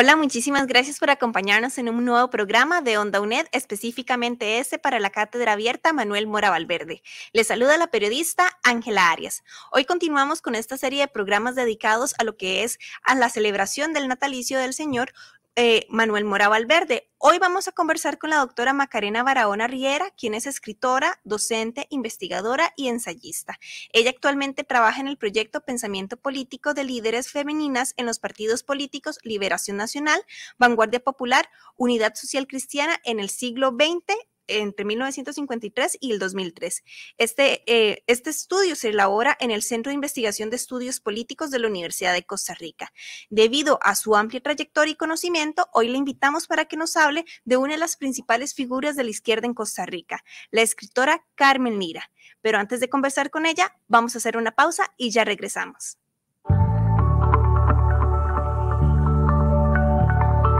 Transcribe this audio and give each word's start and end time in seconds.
Hola, 0.00 0.14
muchísimas 0.14 0.68
gracias 0.68 1.00
por 1.00 1.10
acompañarnos 1.10 1.76
en 1.76 1.88
un 1.88 2.04
nuevo 2.04 2.30
programa 2.30 2.82
de 2.82 2.98
Onda 2.98 3.20
UNED, 3.20 3.46
específicamente 3.50 4.60
este 4.60 4.78
para 4.78 5.00
la 5.00 5.10
Cátedra 5.10 5.54
Abierta 5.54 5.92
Manuel 5.92 6.28
Mora 6.28 6.50
Valverde. 6.50 7.02
Les 7.32 7.48
saluda 7.48 7.76
la 7.78 7.88
periodista 7.88 8.48
Ángela 8.62 9.10
Arias. 9.10 9.42
Hoy 9.72 9.86
continuamos 9.86 10.40
con 10.40 10.54
esta 10.54 10.76
serie 10.76 11.00
de 11.00 11.08
programas 11.08 11.56
dedicados 11.56 12.14
a 12.18 12.22
lo 12.22 12.36
que 12.36 12.62
es 12.62 12.78
a 13.02 13.16
la 13.16 13.28
celebración 13.28 13.92
del 13.92 14.06
natalicio 14.06 14.60
del 14.60 14.72
Señor, 14.72 15.12
eh, 15.60 15.86
Manuel 15.88 16.24
Mora 16.24 16.46
Valverde. 16.46 17.10
Hoy 17.18 17.40
vamos 17.40 17.66
a 17.66 17.72
conversar 17.72 18.18
con 18.18 18.30
la 18.30 18.36
doctora 18.36 18.72
Macarena 18.72 19.24
Barahona 19.24 19.66
Riera, 19.66 20.12
quien 20.16 20.34
es 20.34 20.46
escritora, 20.46 21.18
docente, 21.24 21.88
investigadora 21.90 22.72
y 22.76 22.86
ensayista. 22.86 23.58
Ella 23.92 24.10
actualmente 24.10 24.62
trabaja 24.62 25.00
en 25.00 25.08
el 25.08 25.16
proyecto 25.16 25.62
Pensamiento 25.62 26.16
Político 26.16 26.74
de 26.74 26.84
Líderes 26.84 27.32
Femeninas 27.32 27.92
en 27.96 28.06
los 28.06 28.20
partidos 28.20 28.62
políticos 28.62 29.18
Liberación 29.24 29.76
Nacional, 29.76 30.20
Vanguardia 30.58 31.00
Popular, 31.00 31.50
Unidad 31.76 32.14
Social 32.14 32.46
Cristiana 32.46 32.96
en 33.02 33.18
el 33.18 33.28
siglo 33.28 33.70
XX 33.70 34.16
entre 34.48 34.84
1953 34.84 35.98
y 36.00 36.12
el 36.12 36.18
2003. 36.18 36.82
Este, 37.18 37.62
eh, 37.66 38.02
este 38.06 38.30
estudio 38.30 38.74
se 38.76 38.88
elabora 38.90 39.36
en 39.40 39.50
el 39.50 39.62
Centro 39.62 39.90
de 39.90 39.94
Investigación 39.94 40.50
de 40.50 40.56
Estudios 40.56 41.00
Políticos 41.00 41.50
de 41.50 41.58
la 41.58 41.68
Universidad 41.68 42.12
de 42.12 42.24
Costa 42.24 42.54
Rica. 42.54 42.92
Debido 43.30 43.78
a 43.82 43.94
su 43.94 44.16
amplia 44.16 44.40
trayectoria 44.40 44.92
y 44.92 44.96
conocimiento, 44.96 45.68
hoy 45.72 45.88
le 45.88 45.98
invitamos 45.98 46.46
para 46.46 46.64
que 46.64 46.76
nos 46.76 46.96
hable 46.96 47.24
de 47.44 47.56
una 47.56 47.74
de 47.74 47.78
las 47.78 47.96
principales 47.96 48.54
figuras 48.54 48.96
de 48.96 49.04
la 49.04 49.10
izquierda 49.10 49.46
en 49.46 49.54
Costa 49.54 49.86
Rica, 49.86 50.24
la 50.50 50.62
escritora 50.62 51.24
Carmen 51.34 51.78
Lira. 51.78 52.10
Pero 52.40 52.58
antes 52.58 52.80
de 52.80 52.88
conversar 52.88 53.30
con 53.30 53.46
ella, 53.46 53.76
vamos 53.88 54.14
a 54.14 54.18
hacer 54.18 54.36
una 54.36 54.52
pausa 54.52 54.92
y 54.96 55.10
ya 55.10 55.24
regresamos. 55.24 55.98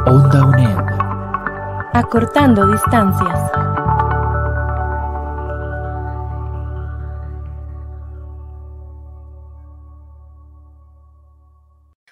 Onda 0.06 0.44
UNED. 0.44 0.78
Acortando 1.92 2.66
distancias. 2.66 3.67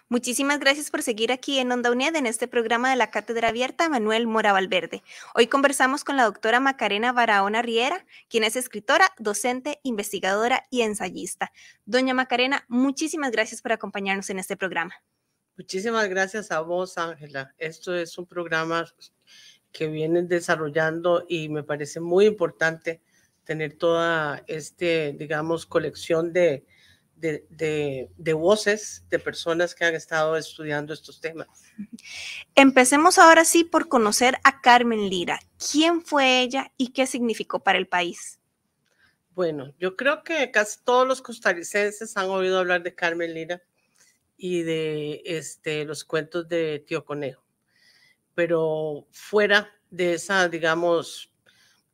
Muchísimas 0.09 0.61
gracias 0.61 0.93
por 0.93 1.03
seguir 1.03 1.33
aquí 1.33 1.59
en 1.59 1.73
Onda 1.73 1.91
UNED 1.91 2.15
en 2.15 2.27
este 2.27 2.47
programa 2.47 2.89
de 2.91 2.95
la 2.95 3.11
Cátedra 3.11 3.49
Abierta 3.49 3.89
Manuel 3.89 4.29
Mora 4.29 4.53
Valverde. 4.53 5.03
Hoy 5.35 5.48
conversamos 5.48 6.05
con 6.05 6.17
la 6.17 6.23
doctora 6.23 6.61
Macarena 6.61 7.11
Barahona 7.11 7.61
Riera, 7.61 8.07
quien 8.29 8.45
es 8.45 8.55
escritora, 8.55 9.13
docente, 9.19 9.81
investigadora 9.83 10.63
y 10.71 10.83
ensayista. 10.83 11.51
Doña 11.87 12.15
Macarena, 12.15 12.65
muchísimas 12.69 13.33
gracias 13.33 13.63
por 13.63 13.73
acompañarnos 13.73 14.31
en 14.31 14.39
este 14.39 14.57
programa. 14.57 14.95
Muchísimas 15.57 16.09
gracias 16.09 16.53
a 16.53 16.61
vos, 16.61 16.98
Ángela. 16.98 17.53
Esto 17.59 17.93
es 17.93 18.17
un 18.17 18.27
programa 18.27 18.85
que 19.73 19.89
vienen 19.89 20.29
desarrollando 20.29 21.25
y 21.29 21.48
me 21.48 21.64
parece 21.64 21.98
muy 21.98 22.27
importante 22.27 23.03
tener 23.42 23.77
toda 23.77 24.45
este, 24.47 25.17
digamos, 25.19 25.67
colección 25.67 26.33
de, 26.33 26.64
de, 27.17 28.11
de, 28.17 28.33
voces 28.35 29.05
de 29.09 29.19
personas 29.19 29.75
que 29.75 29.85
han 29.85 29.95
estado 29.95 30.37
estudiando 30.37 30.93
estos 30.93 31.21
temas. 31.21 31.49
Empecemos 32.55 33.19
ahora 33.19 33.45
sí 33.45 33.65
por 33.65 33.89
conocer 33.89 34.37
a 34.45 34.61
Carmen 34.61 35.09
Lira. 35.09 35.41
¿Quién 35.71 36.03
fue 36.03 36.41
ella 36.43 36.73
y 36.77 36.89
qué 36.93 37.07
significó 37.07 37.61
para 37.61 37.79
el 37.79 37.89
país? 37.89 38.39
Bueno, 39.35 39.75
yo 39.79 39.97
creo 39.97 40.23
que 40.23 40.51
casi 40.51 40.79
todos 40.85 41.07
los 41.07 41.23
costarricenses 41.23 42.17
han 42.17 42.31
oído 42.31 42.59
hablar 42.59 42.83
de 42.83 42.95
Carmen 42.95 43.35
Lira 43.35 43.63
y 44.37 44.63
de 44.63 45.23
este, 45.25 45.85
los 45.85 46.05
cuentos 46.05 46.48
de 46.48 46.85
Tío 46.87 47.05
Conejo. 47.05 47.43
Pero 48.35 49.07
fuera 49.11 49.71
de 49.91 50.15
esa, 50.15 50.48
digamos, 50.48 51.33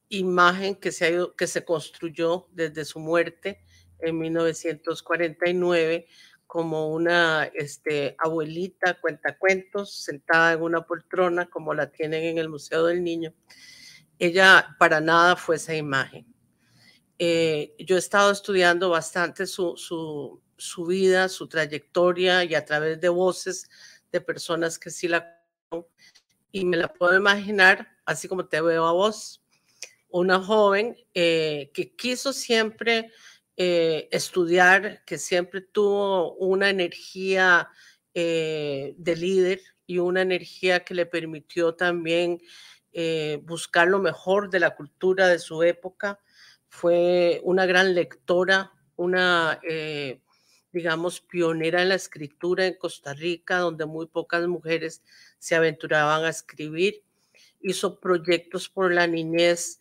imagen 0.09 0.75
que 0.75 0.93
se, 0.93 1.06
ha 1.06 1.27
que 1.37 1.47
se 1.47 1.65
construyó 1.65 2.49
desde 2.53 2.84
su 2.84 2.99
muerte, 2.99 3.60
en 4.02 4.18
1949 4.18 6.06
como 6.46 6.88
una 6.88 7.44
este, 7.54 8.14
abuelita 8.18 9.00
cuentacuentos 9.00 9.94
sentada 10.02 10.52
en 10.52 10.62
una 10.62 10.84
poltrona 10.84 11.46
como 11.46 11.72
la 11.72 11.90
tienen 11.90 12.24
en 12.24 12.38
el 12.38 12.48
Museo 12.48 12.86
del 12.86 13.02
Niño. 13.02 13.32
Ella 14.18 14.76
para 14.78 15.00
nada 15.00 15.36
fue 15.36 15.56
esa 15.56 15.74
imagen. 15.74 16.26
Eh, 17.18 17.74
yo 17.78 17.96
he 17.96 17.98
estado 17.98 18.30
estudiando 18.30 18.91
bastante 18.91 19.46
su, 19.46 19.76
su, 19.76 20.42
su, 20.56 20.84
vida, 20.84 21.28
su 21.28 21.48
trayectoria 21.48 22.44
y 22.44 22.54
a 22.54 22.64
través 22.64 23.00
de 23.00 23.08
voces 23.08 23.70
de 24.10 24.20
personas 24.20 24.78
que 24.78 24.91
sí 24.91 25.08
la 25.08 25.38
y 26.54 26.66
me 26.66 26.76
la 26.76 26.92
puedo 26.92 27.16
imaginar 27.16 27.92
así 28.04 28.28
como 28.28 28.46
te 28.46 28.60
veo 28.60 28.86
a 28.86 28.92
vos, 28.92 29.42
una 30.08 30.38
joven 30.41 30.96
eh, 31.14 31.70
que 31.72 31.94
quiso 31.96 32.32
siempre 32.32 33.10
eh, 33.58 34.08
estudiar, 34.12 35.04
que 35.04 35.18
siempre 35.18 35.60
tuvo 35.60 36.34
una 36.36 36.70
energía 36.70 37.68
eh, 38.14 38.94
de 38.96 39.16
líder 39.16 39.60
y 39.86 39.98
una 39.98 40.22
energía 40.22 40.84
que 40.84 40.94
le 40.94 41.04
permitió 41.04 41.74
también 41.74 42.41
eh, 42.94 43.41
buscar 43.42 43.88
lo 43.88 43.98
mejor 43.98 44.48
de 44.48 44.60
la 44.60 44.74
cultura 44.74 45.28
de 45.28 45.38
su 45.38 45.62
época. 45.62 46.18
Fue 46.68 47.42
una 47.44 47.66
gran 47.66 47.94
lectora, 47.94 48.72
una, 48.96 49.60
digamos, 50.72 51.20
pionera 51.20 51.82
en 51.82 51.91
la 51.91 51.96
escritura 51.96 52.66
en 52.66 52.78
Costa 52.78 53.12
Rica, 53.12 53.58
donde 53.58 53.84
muy 53.84 54.06
pocas 54.06 54.48
mujeres 54.48 55.02
se 55.38 55.54
aventuraban 55.54 56.24
a 56.24 56.30
escribir. 56.30 57.02
Hizo 57.60 58.00
proyectos 58.00 58.70
por 58.70 58.94
la 58.94 59.06
niñez 59.06 59.78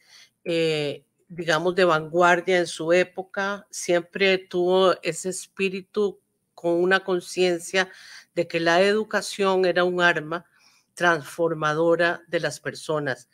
digamos, 1.32 1.76
de 1.76 1.86
vanguardia 1.86 2.60
en 2.60 2.68
su 2.68 2.92
época, 2.92 3.66
siempre 3.72 4.38
tuvo 4.38 5.02
ese 5.02 5.30
espíritu 5.30 6.20
con 6.54 6.74
una 6.74 7.06
conciencia 7.06 7.90
de 8.36 8.50
que 8.50 8.60
la 8.60 8.82
educación 8.82 9.64
era 9.64 9.86
un 9.86 10.02
arma 10.02 10.46
transformadora 10.94 12.22
de 12.28 12.42
las 12.42 12.60
personas 12.60 13.30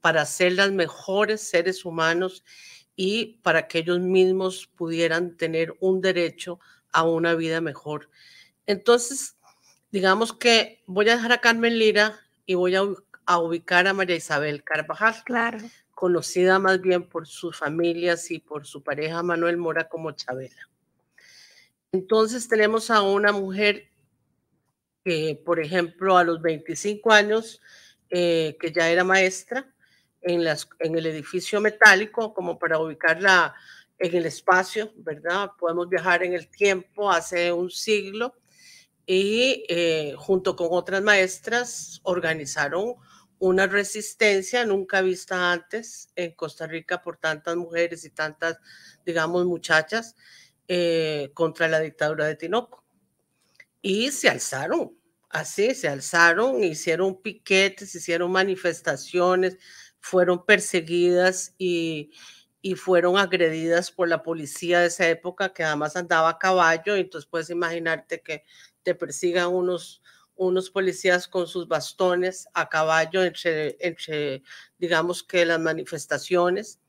para 0.00 0.24
ser 0.24 0.54
las 0.54 0.72
mejores 0.72 1.40
seres 1.40 1.84
humanos 1.84 2.42
y 2.96 3.38
para 3.42 3.68
que 3.68 3.78
ellos 3.78 4.00
mismos 4.00 4.66
pudieran 4.66 5.36
tener 5.36 5.72
un 5.78 6.00
derecho 6.00 6.58
a 6.90 7.04
una 7.04 7.34
vida 7.34 7.60
mejor. 7.60 8.10
Entonces, 8.66 9.36
digamos 9.92 10.32
que 10.32 10.82
voy 10.86 11.08
a 11.10 11.14
dejar 11.14 11.30
a 11.30 11.40
Carmen 11.40 11.78
Lira 11.78 12.18
y 12.44 12.54
voy 12.54 12.74
a 12.74 13.38
ubicar 13.38 13.86
a 13.86 13.94
María 13.94 14.16
Isabel 14.16 14.64
Carvajal. 14.64 15.22
Claro 15.24 15.58
conocida 15.96 16.58
más 16.58 16.82
bien 16.82 17.08
por 17.08 17.26
sus 17.26 17.56
familias 17.56 18.30
y 18.30 18.38
por 18.38 18.66
su 18.66 18.82
pareja 18.82 19.22
Manuel 19.22 19.56
Mora 19.56 19.88
como 19.88 20.12
Chabela. 20.12 20.68
Entonces 21.90 22.46
tenemos 22.48 22.90
a 22.90 23.00
una 23.00 23.32
mujer 23.32 23.88
que, 25.02 25.40
por 25.42 25.58
ejemplo, 25.58 26.18
a 26.18 26.22
los 26.22 26.42
25 26.42 27.10
años, 27.10 27.62
eh, 28.10 28.58
que 28.60 28.72
ya 28.72 28.90
era 28.90 29.04
maestra 29.04 29.72
en, 30.20 30.42
el 30.42 31.06
edificio 31.06 31.62
metálico, 31.62 32.34
como 32.34 32.58
para 32.58 32.78
ubicarla 32.78 33.54
en 33.98 34.14
el 34.16 34.26
espacio, 34.26 34.92
¿verdad? 34.96 35.52
Podemos 35.58 35.88
viajar 35.88 36.22
en 36.22 36.34
el 36.34 36.48
tiempo 36.48 37.10
hace 37.10 37.50
un 37.50 37.70
siglo 37.70 38.34
y 39.06 39.64
eh, 39.70 40.14
junto 40.18 40.54
con 40.56 40.68
otras 40.72 41.00
maestras 41.00 42.00
organizaron 42.02 42.96
una 43.38 43.66
resistencia 43.66 44.64
nunca 44.64 45.02
vista 45.02 45.52
antes 45.52 46.08
en 46.16 46.32
Costa 46.32 46.66
Rica 46.66 47.02
por 47.02 47.18
tantas 47.18 47.56
mujeres 47.56 48.04
y 48.04 48.10
tantas, 48.10 48.58
digamos, 49.04 49.44
muchachas 49.44 50.16
eh, 50.68 51.30
contra 51.34 51.68
la 51.68 51.80
dictadura 51.80 52.26
de 52.26 52.36
Tinoco. 52.36 52.84
Y 53.82 54.10
se 54.10 54.28
alzaron, 54.28 54.96
así, 55.28 55.74
se 55.74 55.88
alzaron, 55.88 56.64
hicieron 56.64 57.20
piquetes, 57.20 57.94
hicieron 57.94 58.32
manifestaciones, 58.32 59.58
fueron 60.00 60.44
perseguidas 60.44 61.54
y, 61.58 62.10
y 62.62 62.74
fueron 62.74 63.16
agredidas 63.16 63.92
por 63.92 64.08
la 64.08 64.22
policía 64.22 64.80
de 64.80 64.86
esa 64.86 65.08
época 65.08 65.52
que 65.52 65.62
además 65.62 65.94
andaba 65.94 66.30
a 66.30 66.38
caballo, 66.38 66.96
entonces 66.96 67.28
puedes 67.30 67.50
imaginarte 67.50 68.22
que 68.22 68.42
te 68.82 68.94
persigan 68.94 69.48
unos 69.48 70.02
unos 70.36 70.70
policías 70.70 71.26
con 71.28 71.46
sus 71.46 71.66
bastones 71.66 72.48
a 72.54 72.68
caballo 72.68 73.24
entre, 73.24 73.76
entre 73.80 74.42
digamos 74.78 75.22
que 75.22 75.44
las 75.44 75.60
manifestaciones. 75.60 76.80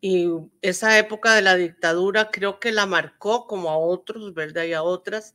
Y 0.00 0.28
esa 0.60 0.98
época 0.98 1.34
de 1.34 1.42
la 1.42 1.56
dictadura 1.56 2.30
creo 2.30 2.60
que 2.60 2.72
la 2.72 2.86
marcó 2.86 3.46
como 3.46 3.70
a 3.70 3.78
otros, 3.78 4.34
¿verdad? 4.34 4.64
Y 4.64 4.74
a 4.74 4.82
otras 4.82 5.34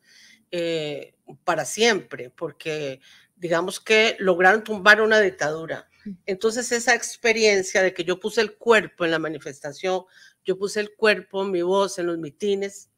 eh, 0.51 1.16
para 1.44 1.66
siempre, 1.66 2.30
porque 2.30 3.01
digamos 3.36 3.80
que 3.80 4.16
lograron 4.19 4.63
tumbar 4.63 5.01
una 5.01 5.19
dictadura. 5.19 5.89
Entonces 6.25 6.72
esa 6.72 6.94
experiencia 6.94 7.81
de 7.81 7.94
que 7.94 8.04
yo 8.04 8.19
puse 8.19 8.42
el 8.42 8.57
cuerpo 8.57 9.06
en 9.06 9.12
la 9.12 9.19
manifestación, 9.19 10.04
yo 10.44 10.57
puse 10.57 10.80
el 10.80 10.95
cuerpo, 10.95 11.44
mi 11.44 11.62
voz 11.62 12.00
en 12.00 12.07
los 12.07 12.18
mitines, 12.18 12.90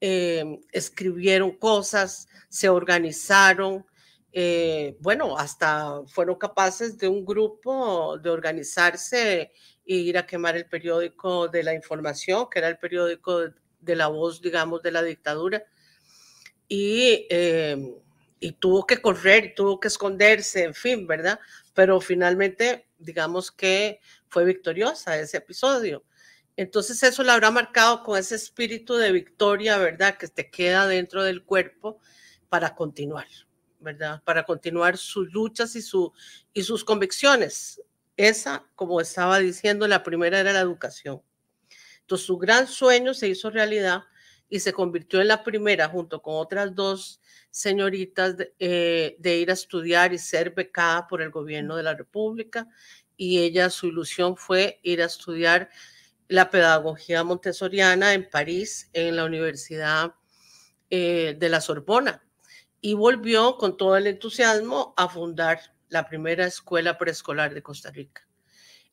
eh, 0.00 0.60
escribieron 0.72 1.52
cosas, 1.52 2.28
se 2.48 2.68
organizaron, 2.68 3.86
eh, 4.32 4.96
bueno, 5.00 5.38
hasta 5.38 6.02
fueron 6.06 6.36
capaces 6.36 6.98
de 6.98 7.08
un 7.08 7.24
grupo 7.24 8.18
de 8.18 8.28
organizarse 8.28 9.52
e 9.86 9.94
ir 9.94 10.18
a 10.18 10.26
quemar 10.26 10.56
el 10.56 10.66
periódico 10.66 11.48
de 11.48 11.62
la 11.62 11.74
información, 11.74 12.46
que 12.50 12.58
era 12.58 12.68
el 12.68 12.78
periódico 12.78 13.48
de, 13.80 13.96
la 13.96 14.08
voz, 14.08 14.42
digamos, 14.42 14.82
de 14.82 14.90
la 14.90 15.02
dictadura. 15.02 15.64
Y, 16.68 17.26
eh, 17.30 17.94
y 18.38 18.52
tuvo 18.52 18.86
que 18.86 19.00
correr, 19.00 19.54
tuvo 19.56 19.80
que 19.80 19.88
esconderse, 19.88 20.64
en 20.64 20.74
fin, 20.74 21.06
¿verdad? 21.06 21.40
Pero 21.72 22.00
finalmente, 22.00 22.88
digamos 22.98 23.50
que 23.50 24.00
fue 24.28 24.44
victoriosa 24.44 25.18
ese 25.18 25.38
episodio. 25.38 26.04
Entonces 26.56 27.02
eso 27.02 27.22
la 27.22 27.34
habrá 27.34 27.50
marcado 27.50 28.02
con 28.02 28.18
ese 28.18 28.34
espíritu 28.34 28.94
de 28.94 29.12
victoria, 29.12 29.76
¿verdad? 29.76 30.16
Que 30.16 30.26
te 30.28 30.50
queda 30.50 30.86
dentro 30.86 31.22
del 31.22 31.44
cuerpo 31.44 31.98
para 32.48 32.74
continuar, 32.74 33.26
¿verdad? 33.78 34.22
Para 34.24 34.44
continuar 34.44 34.96
sus 34.96 35.30
luchas 35.32 35.76
y, 35.76 35.82
su, 35.82 36.12
y 36.54 36.62
sus 36.62 36.82
convicciones. 36.82 37.82
Esa, 38.16 38.64
como 38.74 39.02
estaba 39.02 39.38
diciendo, 39.38 39.86
la 39.86 40.02
primera 40.02 40.40
era 40.40 40.54
la 40.54 40.60
educación. 40.60 41.20
Entonces 42.00 42.26
su 42.26 42.38
gran 42.38 42.66
sueño 42.66 43.12
se 43.12 43.28
hizo 43.28 43.50
realidad 43.50 44.04
y 44.48 44.60
se 44.60 44.72
convirtió 44.72 45.20
en 45.20 45.28
la 45.28 45.42
primera, 45.42 45.88
junto 45.88 46.22
con 46.22 46.36
otras 46.36 46.74
dos 46.74 47.20
señoritas, 47.50 48.36
de, 48.36 48.54
eh, 48.58 49.16
de 49.18 49.36
ir 49.38 49.50
a 49.50 49.54
estudiar 49.54 50.14
y 50.14 50.18
ser 50.18 50.52
becada 50.52 51.06
por 51.06 51.20
el 51.20 51.30
gobierno 51.30 51.76
de 51.76 51.82
la 51.82 51.94
República. 51.94 52.66
Y 53.16 53.40
ella, 53.40 53.68
su 53.68 53.88
ilusión 53.88 54.36
fue 54.36 54.78
ir 54.82 55.02
a 55.02 55.06
estudiar 55.06 55.68
la 56.28 56.50
pedagogía 56.50 57.24
montessoriana 57.24 58.14
en 58.14 58.28
París, 58.28 58.90
en 58.92 59.16
la 59.16 59.24
Universidad 59.24 60.14
eh, 60.90 61.36
de 61.38 61.48
la 61.48 61.60
Sorbona, 61.60 62.24
y 62.80 62.94
volvió 62.94 63.56
con 63.56 63.76
todo 63.76 63.96
el 63.96 64.06
entusiasmo 64.06 64.94
a 64.96 65.08
fundar 65.08 65.60
la 65.88 66.08
primera 66.08 66.46
escuela 66.46 66.98
preescolar 66.98 67.54
de 67.54 67.62
Costa 67.62 67.90
Rica. 67.90 68.26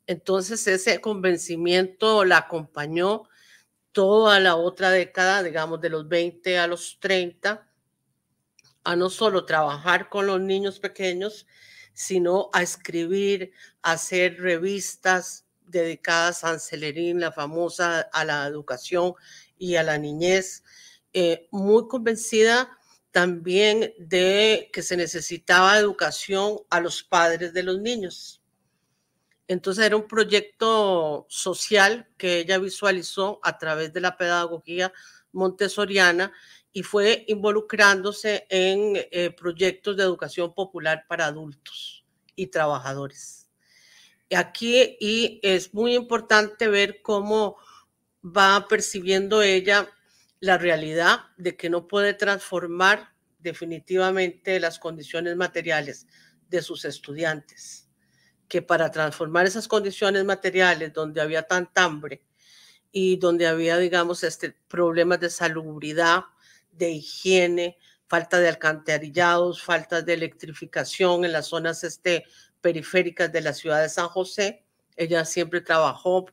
Entonces 0.06 0.68
ese 0.68 1.00
convencimiento 1.02 2.26
la 2.26 2.38
acompañó 2.38 3.24
toda 3.92 4.40
la 4.40 4.56
otra 4.56 4.90
década, 4.92 5.44
digamos 5.44 5.80
de 5.80 5.90
los 5.90 6.08
20 6.08 6.58
a 6.58 6.68
los 6.68 6.98
30, 7.00 7.68
a 8.84 8.96
no 8.96 9.10
solo 9.10 9.46
trabajar 9.46 10.10
con 10.10 10.28
los 10.28 10.42
niños 10.42 10.80
pequeños, 10.80 11.48
sino 11.94 12.50
a 12.54 12.64
escribir, 12.64 13.52
a 13.82 13.94
hacer 13.94 14.42
revistas, 14.42 15.43
dedicadas 15.68 16.44
a 16.44 16.50
Ancelerín, 16.50 17.20
la 17.20 17.32
famosa 17.32 18.02
a 18.02 18.26
la 18.26 18.46
educación 18.48 19.14
y 19.58 19.76
a 19.76 19.84
la 19.84 19.98
niñez, 19.98 20.64
eh, 21.14 21.48
muy 21.52 21.88
convencida 21.88 22.78
también 23.12 23.94
de 24.00 24.70
que 24.74 24.82
se 24.82 24.98
necesitaba 24.98 25.78
educación 25.78 26.58
a 26.70 26.80
los 26.80 27.04
padres 27.04 27.54
de 27.54 27.64
los 27.64 27.80
niños. 27.80 28.42
Entonces 29.48 29.86
era 29.86 29.96
un 29.96 30.08
proyecto 30.08 31.28
social 31.30 32.10
que 32.18 32.40
ella 32.40 32.58
visualizó 32.58 33.40
a 33.44 33.58
través 33.58 33.94
de 33.94 34.02
la 34.02 34.18
pedagogía 34.18 34.92
montessoriana 35.32 36.32
y 36.72 36.82
fue 36.82 37.26
involucrándose 37.28 38.48
en 38.50 38.94
eh, 39.12 39.30
proyectos 39.30 39.96
de 39.96 40.04
educación 40.04 40.54
popular 40.56 41.06
para 41.08 41.28
adultos 41.28 42.04
y 42.36 42.48
trabajadores 42.48 43.43
aquí 44.32 44.98
y 45.00 45.40
es 45.44 45.74
muy 45.74 45.96
importante 45.96 46.68
ver 46.68 47.02
cómo 47.02 47.58
va 48.24 48.68
percibiendo 48.68 49.42
ella 49.42 49.90
la 50.40 50.58
realidad 50.58 51.22
de 51.38 51.56
que 51.56 51.70
no 51.70 51.88
puede 51.88 52.14
transformar 52.14 53.14
definitivamente 53.40 54.60
las 54.60 54.80
condiciones 54.80 55.36
materiales 55.36 56.08
de 56.50 56.62
sus 56.62 56.86
estudiantes, 56.86 57.90
que 58.48 58.62
para 58.62 58.92
transformar 58.92 59.46
esas 59.46 59.68
condiciones 59.68 60.24
materiales 60.24 60.94
donde 60.94 61.22
había 61.22 61.44
tanta 61.44 61.84
hambre 61.84 62.24
y 62.92 63.18
donde 63.18 63.48
había, 63.48 63.78
digamos, 63.78 64.24
este, 64.24 64.56
problemas 64.68 65.20
de 65.20 65.30
salubridad, 65.30 66.26
de 66.72 66.92
higiene, 66.92 67.78
falta 68.08 68.40
de 68.40 68.50
alcantarillados, 68.50 69.62
falta 69.62 70.02
de 70.02 70.14
electrificación 70.14 71.26
en 71.26 71.32
las 71.32 71.48
zonas 71.48 71.84
este, 71.84 72.26
periféricas 72.64 73.32
de 73.32 73.42
la 73.42 73.54
ciudad 73.54 73.82
de 73.82 73.90
San 73.90 74.08
José. 74.08 74.64
Ella 74.96 75.26
siempre 75.26 75.62
trabajó 75.62 76.26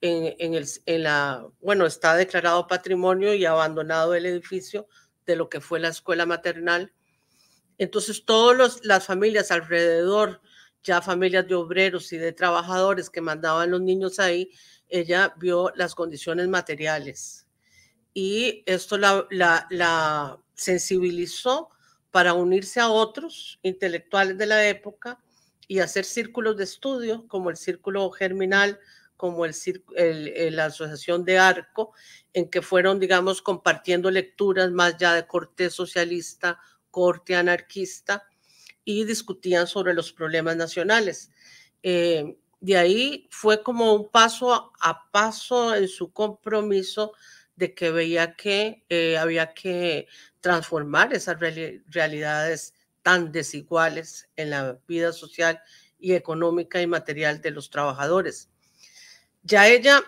en, 0.00 0.54
el, 0.54 0.66
en 0.86 1.02
la, 1.02 1.46
bueno, 1.60 1.86
está 1.86 2.14
declarado 2.14 2.66
patrimonio 2.66 3.34
y 3.34 3.44
abandonado 3.44 4.14
el 4.14 4.24
edificio 4.24 4.86
de 5.26 5.36
lo 5.36 5.48
que 5.48 5.60
fue 5.60 5.80
la 5.80 5.88
escuela 5.88 6.24
maternal. 6.24 6.92
Entonces, 7.78 8.24
todas 8.24 8.80
las 8.84 9.06
familias 9.06 9.50
alrededor, 9.50 10.40
ya 10.84 11.02
familias 11.02 11.48
de 11.48 11.54
obreros 11.56 12.12
y 12.12 12.18
de 12.18 12.32
trabajadores 12.32 13.10
que 13.10 13.20
mandaban 13.20 13.70
los 13.70 13.80
niños 13.80 14.18
ahí, 14.20 14.50
ella 14.88 15.34
vio 15.36 15.72
las 15.74 15.94
condiciones 15.94 16.48
materiales. 16.48 17.46
Y 18.14 18.62
esto 18.66 18.98
la, 18.98 19.26
la, 19.30 19.66
la 19.70 20.38
sensibilizó 20.54 21.70
para 22.10 22.34
unirse 22.34 22.78
a 22.78 22.88
otros 22.90 23.58
intelectuales 23.62 24.36
de 24.38 24.46
la 24.46 24.68
época 24.68 25.21
y 25.72 25.80
hacer 25.80 26.04
círculos 26.04 26.58
de 26.58 26.64
estudio 26.64 27.26
como 27.28 27.48
el 27.48 27.56
Círculo 27.56 28.10
Germinal, 28.10 28.78
como 29.16 29.46
el, 29.46 29.54
el, 29.96 30.54
la 30.54 30.66
Asociación 30.66 31.24
de 31.24 31.38
Arco, 31.38 31.94
en 32.34 32.50
que 32.50 32.60
fueron, 32.60 33.00
digamos, 33.00 33.40
compartiendo 33.40 34.10
lecturas 34.10 34.70
más 34.70 34.98
ya 34.98 35.14
de 35.14 35.26
corte 35.26 35.70
socialista, 35.70 36.58
corte 36.90 37.36
anarquista, 37.36 38.28
y 38.84 39.04
discutían 39.04 39.66
sobre 39.66 39.94
los 39.94 40.12
problemas 40.12 40.56
nacionales. 40.56 41.30
Eh, 41.82 42.36
de 42.60 42.76
ahí 42.76 43.26
fue 43.30 43.62
como 43.62 43.94
un 43.94 44.10
paso 44.10 44.74
a 44.78 45.10
paso 45.10 45.74
en 45.74 45.88
su 45.88 46.12
compromiso 46.12 47.14
de 47.56 47.72
que 47.72 47.90
veía 47.90 48.34
que 48.36 48.84
eh, 48.90 49.16
había 49.16 49.54
que 49.54 50.06
transformar 50.42 51.14
esas 51.14 51.38
realidades 51.40 52.74
tan 53.02 53.32
desiguales 53.32 54.28
en 54.36 54.50
la 54.50 54.78
vida 54.86 55.12
social 55.12 55.60
y 55.98 56.14
económica 56.14 56.80
y 56.80 56.86
material 56.86 57.40
de 57.40 57.50
los 57.50 57.70
trabajadores. 57.70 58.48
Ya 59.42 59.68
ella 59.68 60.02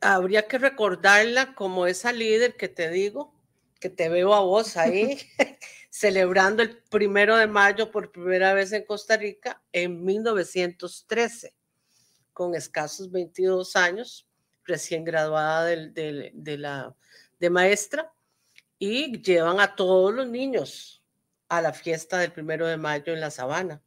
habría 0.00 0.48
que 0.48 0.58
recordarla 0.58 1.54
como 1.54 1.86
esa 1.86 2.12
líder 2.12 2.56
que 2.56 2.68
te 2.68 2.90
digo, 2.90 3.34
que 3.80 3.90
te 3.90 4.08
veo 4.08 4.34
a 4.34 4.40
vos 4.40 4.76
ahí, 4.76 5.18
celebrando 5.90 6.62
el 6.62 6.78
primero 6.90 7.36
de 7.36 7.46
mayo 7.46 7.90
por 7.90 8.12
primera 8.12 8.54
vez 8.54 8.72
en 8.72 8.84
Costa 8.84 9.16
Rica 9.16 9.62
en 9.72 10.04
1913, 10.04 11.54
con 12.32 12.54
escasos 12.54 13.10
22 13.10 13.76
años, 13.76 14.26
recién 14.64 15.04
graduada 15.04 15.64
de 15.64 16.32
la, 16.58 16.94
de 17.38 17.50
maestra, 17.50 18.12
y 18.78 19.20
llevan 19.20 19.60
a 19.60 19.74
todos 19.74 20.14
los 20.14 20.26
niños 20.26 20.99
a 21.50 21.60
la 21.60 21.74
fiesta 21.74 22.18
del 22.18 22.32
primero 22.32 22.66
de 22.66 22.78
mayo 22.78 23.12
en 23.12 23.20
la 23.20 23.30
sabana. 23.30 23.82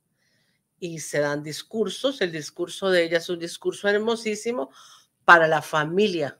Y 0.79 0.99
se 0.99 1.19
dan 1.19 1.41
discursos. 1.41 2.21
El 2.21 2.31
discurso 2.31 2.91
de 2.91 3.05
ella 3.05 3.17
es 3.17 3.29
un 3.29 3.39
discurso 3.39 3.87
hermosísimo 3.87 4.69
para 5.25 5.47
la 5.47 5.61
familia 5.61 6.39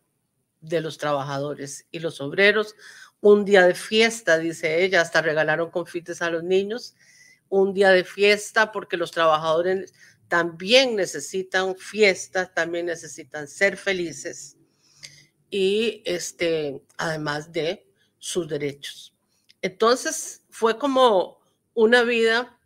de 0.59 0.81
los 0.81 0.97
trabajadores 0.97 1.87
y 1.91 1.99
los 1.99 2.21
obreros. 2.21 2.75
Un 3.21 3.45
día 3.45 3.65
de 3.65 3.73
fiesta, 3.73 4.37
dice 4.37 4.83
ella, 4.83 5.01
hasta 5.01 5.21
regalaron 5.21 5.71
confites 5.71 6.21
a 6.21 6.29
los 6.29 6.43
niños. 6.43 6.93
Un 7.47 7.73
día 7.73 7.89
de 7.89 8.03
fiesta 8.03 8.71
porque 8.73 8.97
los 8.97 9.11
trabajadores 9.11 9.93
también 10.27 10.95
necesitan 10.95 11.77
fiestas, 11.77 12.53
también 12.53 12.87
necesitan 12.87 13.47
ser 13.47 13.77
felices 13.77 14.57
y 15.49 16.01
este, 16.05 16.83
además 16.97 17.51
de 17.51 17.87
sus 18.17 18.47
derechos. 18.47 19.15
Entonces 19.61 20.42
fue 20.53 20.77
como 20.77 21.39
una 21.73 22.03
vida 22.03 22.59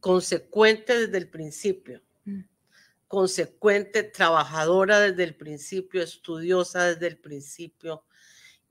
consecuente 0.00 1.06
desde 1.06 1.18
el 1.18 1.30
principio, 1.30 2.02
mm. 2.24 2.40
consecuente, 3.06 4.02
trabajadora 4.02 4.98
desde 4.98 5.22
el 5.22 5.36
principio, 5.36 6.02
estudiosa 6.02 6.86
desde 6.86 7.06
el 7.06 7.16
principio 7.16 8.02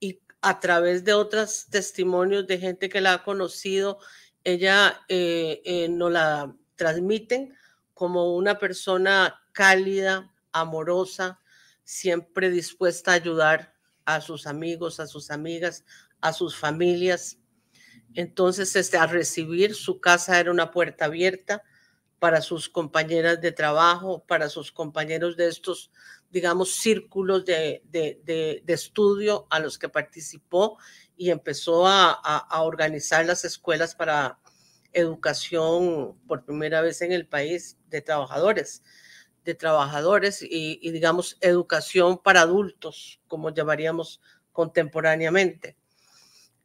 y 0.01 0.19
a 0.41 0.59
través 0.59 1.05
de 1.05 1.13
otros 1.13 1.67
testimonios 1.69 2.45
de 2.47 2.57
gente 2.57 2.89
que 2.89 2.99
la 2.99 3.13
ha 3.13 3.23
conocido, 3.23 3.97
ella 4.43 4.99
eh, 5.07 5.61
eh, 5.63 5.87
nos 5.87 6.11
la 6.11 6.53
transmiten 6.75 7.55
como 7.93 8.35
una 8.35 8.59
persona 8.59 9.41
cálida, 9.53 10.33
amorosa, 10.51 11.39
siempre 11.85 12.51
dispuesta 12.51 13.11
a 13.11 13.15
ayudar 13.15 13.73
a 14.03 14.19
sus 14.19 14.47
amigos, 14.47 14.99
a 14.99 15.07
sus 15.07 15.31
amigas, 15.31 15.85
a 16.19 16.33
sus 16.33 16.57
familias. 16.57 17.39
Entonces, 18.17 18.75
este, 18.75 18.97
a 18.97 19.05
recibir 19.05 19.75
su 19.75 19.99
casa 20.01 20.39
era 20.39 20.49
una 20.49 20.71
puerta 20.71 21.05
abierta 21.05 21.61
para 22.17 22.41
sus 22.41 22.67
compañeras 22.67 23.39
de 23.41 23.51
trabajo, 23.51 24.23
para 24.27 24.49
sus 24.49 24.71
compañeros 24.71 25.37
de 25.37 25.47
estos, 25.47 25.91
digamos, 26.31 26.71
círculos 26.71 27.45
de, 27.45 27.83
de, 27.91 28.63
estudio 28.65 29.45
a 29.51 29.59
los 29.59 29.77
que 29.77 29.87
participó 29.87 30.79
y 31.15 31.29
empezó 31.29 31.85
a, 31.85 32.11
a, 32.11 32.63
organizar 32.63 33.23
las 33.23 33.45
escuelas 33.45 33.93
para 33.93 34.39
educación 34.93 36.17
por 36.27 36.43
primera 36.43 36.81
vez 36.81 37.03
en 37.03 37.11
el 37.11 37.27
país 37.27 37.77
de 37.87 38.01
trabajadores, 38.01 38.81
de 39.45 39.53
trabajadores 39.53 40.39
y 40.41 40.89
digamos, 40.89 41.37
educación 41.39 42.17
para 42.17 42.41
adultos, 42.41 43.21
como 43.27 43.51
llamaríamos 43.51 44.21
contemporáneamente. 44.53 45.77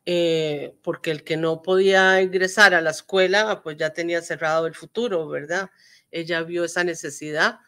Eh, 0.05 0.75
porque 0.83 1.13
el 1.13 1.23
que 1.23 1.37
no 1.37 1.63
podía 1.63 2.21
ingresar 2.23 2.75
a 2.75 2.81
la 2.81 2.91
escuela, 2.91 3.63
pues 3.63 3.77
ya 3.77 3.93
tenía 3.93 4.21
cerrado 4.21 4.67
el 4.67 4.75
futuro, 4.75 5.29
¿verdad? 5.29 5.71
Ella 6.11 6.43
vio 6.43 6.65
esa 6.65 6.83
necesidad 6.83 7.61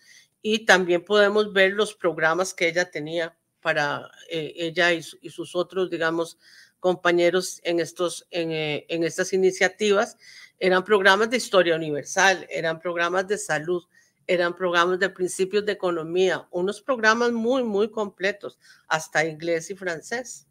y 0.43 0.67
también 0.67 1.05
podemos 1.05 1.53
ver 1.53 1.75
los 1.75 1.95
programas 1.95 2.53
que 2.53 2.67
ella 2.69 2.91
tenía 2.91 3.37
para 3.61 4.11
eh, 4.29 4.53
ella 4.57 4.93
y, 4.93 5.03
sus 5.03 5.55
otros, 5.55 5.91
digamos, 5.91 6.38
compañeros 6.81 7.61
en, 7.62 7.79
estos, 7.79 8.26
en, 8.31 8.50
eh, 8.50 8.85
en 8.88 9.05
estas 9.05 9.33
iniciativas. 9.33 10.17
Eran 10.59 10.83
programas 10.83 11.31
de 11.31 11.37
historia 11.37 11.76
universal, 11.76 12.47
eran 12.50 12.81
programas 12.81 13.29
de 13.29 13.38
salud, 13.38 13.85
eran 14.26 14.57
programas 14.57 14.99
de 14.99 15.09
principios 15.09 15.64
de 15.64 15.73
economía, 15.73 16.49
unos 16.50 16.83
programas 16.83 17.31
muy, 17.31 17.62
muy 17.62 17.91
completos, 17.91 18.59
hasta 18.88 19.25
inglés 19.25 19.71
y 19.71 19.76
francés, 19.76 20.49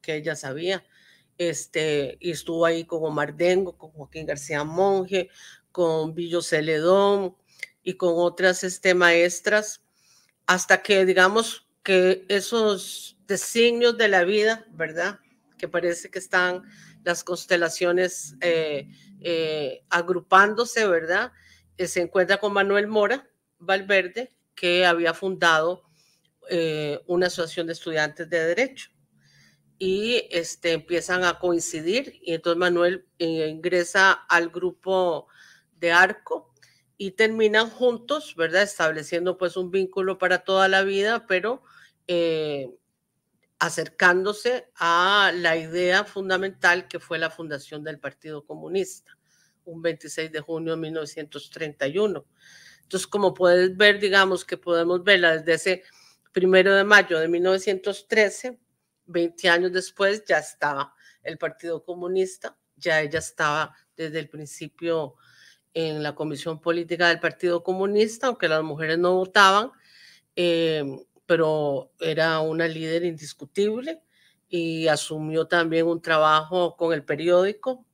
que 0.00 0.16
ella 0.16 0.34
sabía 0.34 0.82
este, 1.38 2.16
y 2.20 2.30
estuvo 2.30 2.64
ahí 2.64 2.84
con 2.84 3.04
Omar 3.04 3.34
Dengo, 3.36 3.76
con 3.76 3.90
Joaquín 3.90 4.26
García 4.26 4.64
Monge, 4.64 5.28
con 5.72 6.14
Billo 6.14 6.42
Celedón 6.42 7.36
y 7.82 7.94
con 7.94 8.14
otras 8.16 8.64
este, 8.64 8.94
maestras, 8.94 9.82
hasta 10.46 10.82
que 10.82 11.04
digamos 11.04 11.66
que 11.82 12.24
esos 12.28 13.18
designios 13.26 13.96
de 13.96 14.08
la 14.08 14.24
vida, 14.24 14.66
¿verdad? 14.72 15.20
Que 15.58 15.68
parece 15.68 16.10
que 16.10 16.18
están 16.18 16.64
las 17.04 17.22
constelaciones 17.22 18.34
eh, 18.40 18.88
eh, 19.20 19.84
agrupándose, 19.90 20.86
¿verdad? 20.86 21.32
Eh, 21.76 21.86
se 21.86 22.00
encuentra 22.00 22.38
con 22.38 22.52
Manuel 22.52 22.88
Mora 22.88 23.28
Valverde, 23.58 24.34
que 24.54 24.86
había 24.86 25.14
fundado 25.14 25.84
una 27.06 27.26
asociación 27.26 27.66
de 27.66 27.72
estudiantes 27.72 28.30
de 28.30 28.38
derecho 28.38 28.95
y 29.78 30.26
este, 30.30 30.72
empiezan 30.72 31.24
a 31.24 31.38
coincidir 31.38 32.18
y 32.22 32.34
entonces 32.34 32.58
Manuel 32.58 33.06
eh, 33.18 33.48
ingresa 33.48 34.12
al 34.12 34.48
grupo 34.48 35.28
de 35.78 35.92
Arco 35.92 36.52
y 36.96 37.12
terminan 37.12 37.68
juntos, 37.68 38.34
¿verdad? 38.36 38.62
Estableciendo 38.62 39.36
pues 39.36 39.56
un 39.56 39.70
vínculo 39.70 40.16
para 40.16 40.44
toda 40.44 40.68
la 40.68 40.82
vida, 40.82 41.26
pero 41.26 41.62
eh, 42.06 42.70
acercándose 43.58 44.70
a 44.76 45.30
la 45.34 45.56
idea 45.56 46.04
fundamental 46.04 46.88
que 46.88 46.98
fue 46.98 47.18
la 47.18 47.30
fundación 47.30 47.84
del 47.84 47.98
Partido 47.98 48.46
Comunista, 48.46 49.18
un 49.64 49.82
26 49.82 50.32
de 50.32 50.40
junio 50.40 50.74
de 50.74 50.80
1931. 50.80 52.24
Entonces, 52.82 53.06
como 53.06 53.34
puedes 53.34 53.76
ver, 53.76 54.00
digamos 54.00 54.44
que 54.44 54.56
podemos 54.56 55.04
verla 55.04 55.36
desde 55.36 55.54
ese 55.54 55.82
primero 56.32 56.74
de 56.74 56.84
mayo 56.84 57.18
de 57.18 57.28
1913 57.28 58.58
20 59.06 59.48
años 59.48 59.72
después 59.72 60.24
ya 60.24 60.38
estaba 60.38 60.94
el 61.22 61.38
Partido 61.38 61.82
Comunista, 61.84 62.56
ya 62.76 63.00
ella 63.00 63.18
estaba 63.18 63.74
desde 63.96 64.18
el 64.18 64.28
principio 64.28 65.16
en 65.74 66.02
la 66.02 66.14
Comisión 66.14 66.60
Política 66.60 67.08
del 67.08 67.20
Partido 67.20 67.62
Comunista, 67.62 68.28
aunque 68.28 68.48
las 68.48 68.62
mujeres 68.62 68.98
no 68.98 69.14
votaban, 69.14 69.72
eh, 70.34 70.84
pero 71.26 71.92
era 72.00 72.40
una 72.40 72.66
líder 72.68 73.04
indiscutible 73.04 74.02
y 74.48 74.88
asumió 74.88 75.46
también 75.46 75.86
un 75.86 76.00
trabajo 76.00 76.76
con 76.76 76.92
el 76.92 77.04
periódico, 77.04 77.84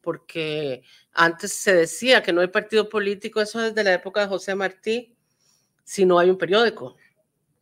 porque 0.00 0.82
antes 1.12 1.52
se 1.52 1.74
decía 1.74 2.22
que 2.22 2.32
no 2.32 2.40
hay 2.40 2.48
partido 2.48 2.88
político, 2.88 3.40
eso 3.40 3.60
desde 3.60 3.84
la 3.84 3.94
época 3.94 4.20
de 4.20 4.26
José 4.26 4.54
Martí, 4.54 5.16
si 5.82 6.04
no 6.04 6.18
hay 6.18 6.28
un 6.30 6.38
periódico 6.38 6.96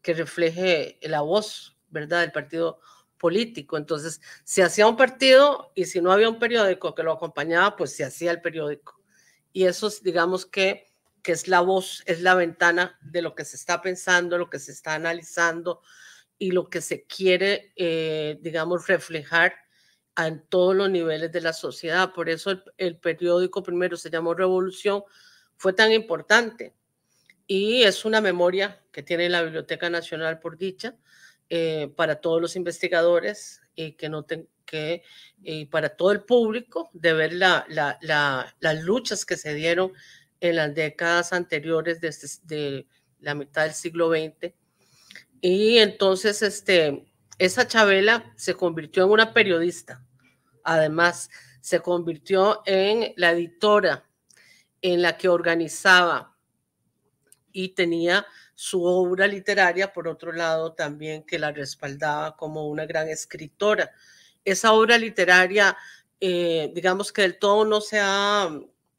que 0.00 0.14
refleje 0.14 0.98
la 1.02 1.20
voz 1.20 1.76
¿verdad? 1.92 2.22
Del 2.22 2.32
partido 2.32 2.80
político. 3.22 3.76
Entonces, 3.76 4.20
se 4.42 4.64
hacía 4.64 4.88
un 4.88 4.96
partido 4.96 5.70
y 5.76 5.84
si 5.84 6.00
no 6.00 6.10
había 6.10 6.28
un 6.28 6.40
periódico 6.40 6.92
que 6.92 7.04
lo 7.04 7.12
acompañaba, 7.12 7.76
pues 7.76 7.94
se 7.94 8.04
hacía 8.04 8.32
el 8.32 8.40
periódico. 8.40 9.00
Y 9.52 9.66
eso, 9.66 9.88
digamos 10.02 10.44
que, 10.44 10.92
que 11.22 11.30
es 11.30 11.46
la 11.46 11.60
voz, 11.60 12.02
es 12.06 12.20
la 12.20 12.34
ventana 12.34 12.98
de 13.00 13.22
lo 13.22 13.36
que 13.36 13.44
se 13.44 13.54
está 13.54 13.80
pensando, 13.80 14.38
lo 14.38 14.50
que 14.50 14.58
se 14.58 14.72
está 14.72 14.94
analizando 14.94 15.82
y 16.36 16.50
lo 16.50 16.68
que 16.68 16.80
se 16.80 17.04
quiere, 17.04 17.72
eh, 17.76 18.38
digamos, 18.40 18.88
reflejar 18.88 19.54
en 20.16 20.44
todos 20.48 20.74
los 20.74 20.90
niveles 20.90 21.30
de 21.30 21.42
la 21.42 21.52
sociedad. 21.52 22.12
Por 22.12 22.28
eso 22.28 22.50
el, 22.50 22.64
el 22.76 22.96
periódico 22.96 23.62
primero 23.62 23.96
se 23.96 24.10
llamó 24.10 24.34
Revolución, 24.34 25.04
fue 25.56 25.72
tan 25.72 25.92
importante. 25.92 26.74
Y 27.46 27.84
es 27.84 28.04
una 28.04 28.20
memoria 28.20 28.82
que 28.90 29.04
tiene 29.04 29.28
la 29.28 29.42
Biblioteca 29.42 29.88
Nacional 29.90 30.40
por 30.40 30.58
dicha, 30.58 30.96
eh, 31.54 31.92
para 31.96 32.18
todos 32.18 32.40
los 32.40 32.56
investigadores 32.56 33.60
y 33.74 33.92
que 33.92 34.08
noten 34.08 34.48
que 34.64 35.02
y 35.42 35.66
para 35.66 35.90
todo 35.90 36.10
el 36.10 36.22
público 36.22 36.88
de 36.94 37.12
ver 37.12 37.34
la, 37.34 37.66
las 37.68 38.82
luchas 38.82 39.26
que 39.26 39.36
se 39.36 39.52
dieron 39.52 39.92
en 40.40 40.56
las 40.56 40.74
décadas 40.74 41.34
anteriores 41.34 42.00
desde 42.00 42.26
de 42.44 42.86
la 43.20 43.34
mitad 43.34 43.64
del 43.64 43.74
siglo 43.74 44.08
XX. 44.08 44.54
Y 45.42 45.76
entonces 45.76 46.40
este, 46.40 47.04
esa 47.36 47.68
Chabela 47.68 48.32
se 48.34 48.54
convirtió 48.54 49.04
en 49.04 49.10
una 49.10 49.34
periodista. 49.34 50.02
Además, 50.64 51.28
se 51.60 51.80
convirtió 51.80 52.62
en 52.64 53.12
la 53.16 53.32
editora 53.32 54.08
en 54.80 55.02
la 55.02 55.18
que 55.18 55.28
organizaba 55.28 56.34
y 57.52 57.74
tenía 57.74 58.24
su 58.62 58.84
obra 58.84 59.26
literaria, 59.26 59.92
por 59.92 60.06
otro 60.06 60.30
lado, 60.30 60.72
también 60.72 61.24
que 61.24 61.36
la 61.36 61.50
respaldaba 61.50 62.36
como 62.36 62.68
una 62.68 62.86
gran 62.86 63.08
escritora. 63.08 63.90
Esa 64.44 64.72
obra 64.72 64.96
literaria, 64.98 65.76
eh, 66.20 66.70
digamos 66.72 67.12
que 67.12 67.22
del 67.22 67.40
todo 67.40 67.64
no 67.64 67.80
se 67.80 67.98
ha 67.98 68.48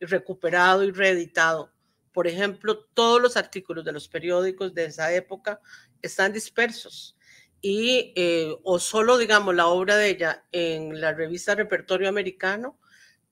recuperado 0.01 0.83
y 0.83 0.91
reeditado. 0.91 1.71
Por 2.11 2.27
ejemplo, 2.27 2.77
todos 2.93 3.21
los 3.21 3.37
artículos 3.37 3.85
de 3.85 3.93
los 3.93 4.09
periódicos 4.09 4.73
de 4.73 4.83
esa 4.83 5.13
época 5.13 5.61
están 6.01 6.33
dispersos 6.33 7.15
y 7.61 8.11
eh, 8.17 8.53
o 8.63 8.79
solo, 8.79 9.17
digamos, 9.17 9.55
la 9.55 9.67
obra 9.67 9.95
de 9.95 10.09
ella 10.09 10.43
en 10.51 10.99
la 10.99 11.13
revista 11.13 11.55
Repertorio 11.55 12.09
Americano, 12.09 12.77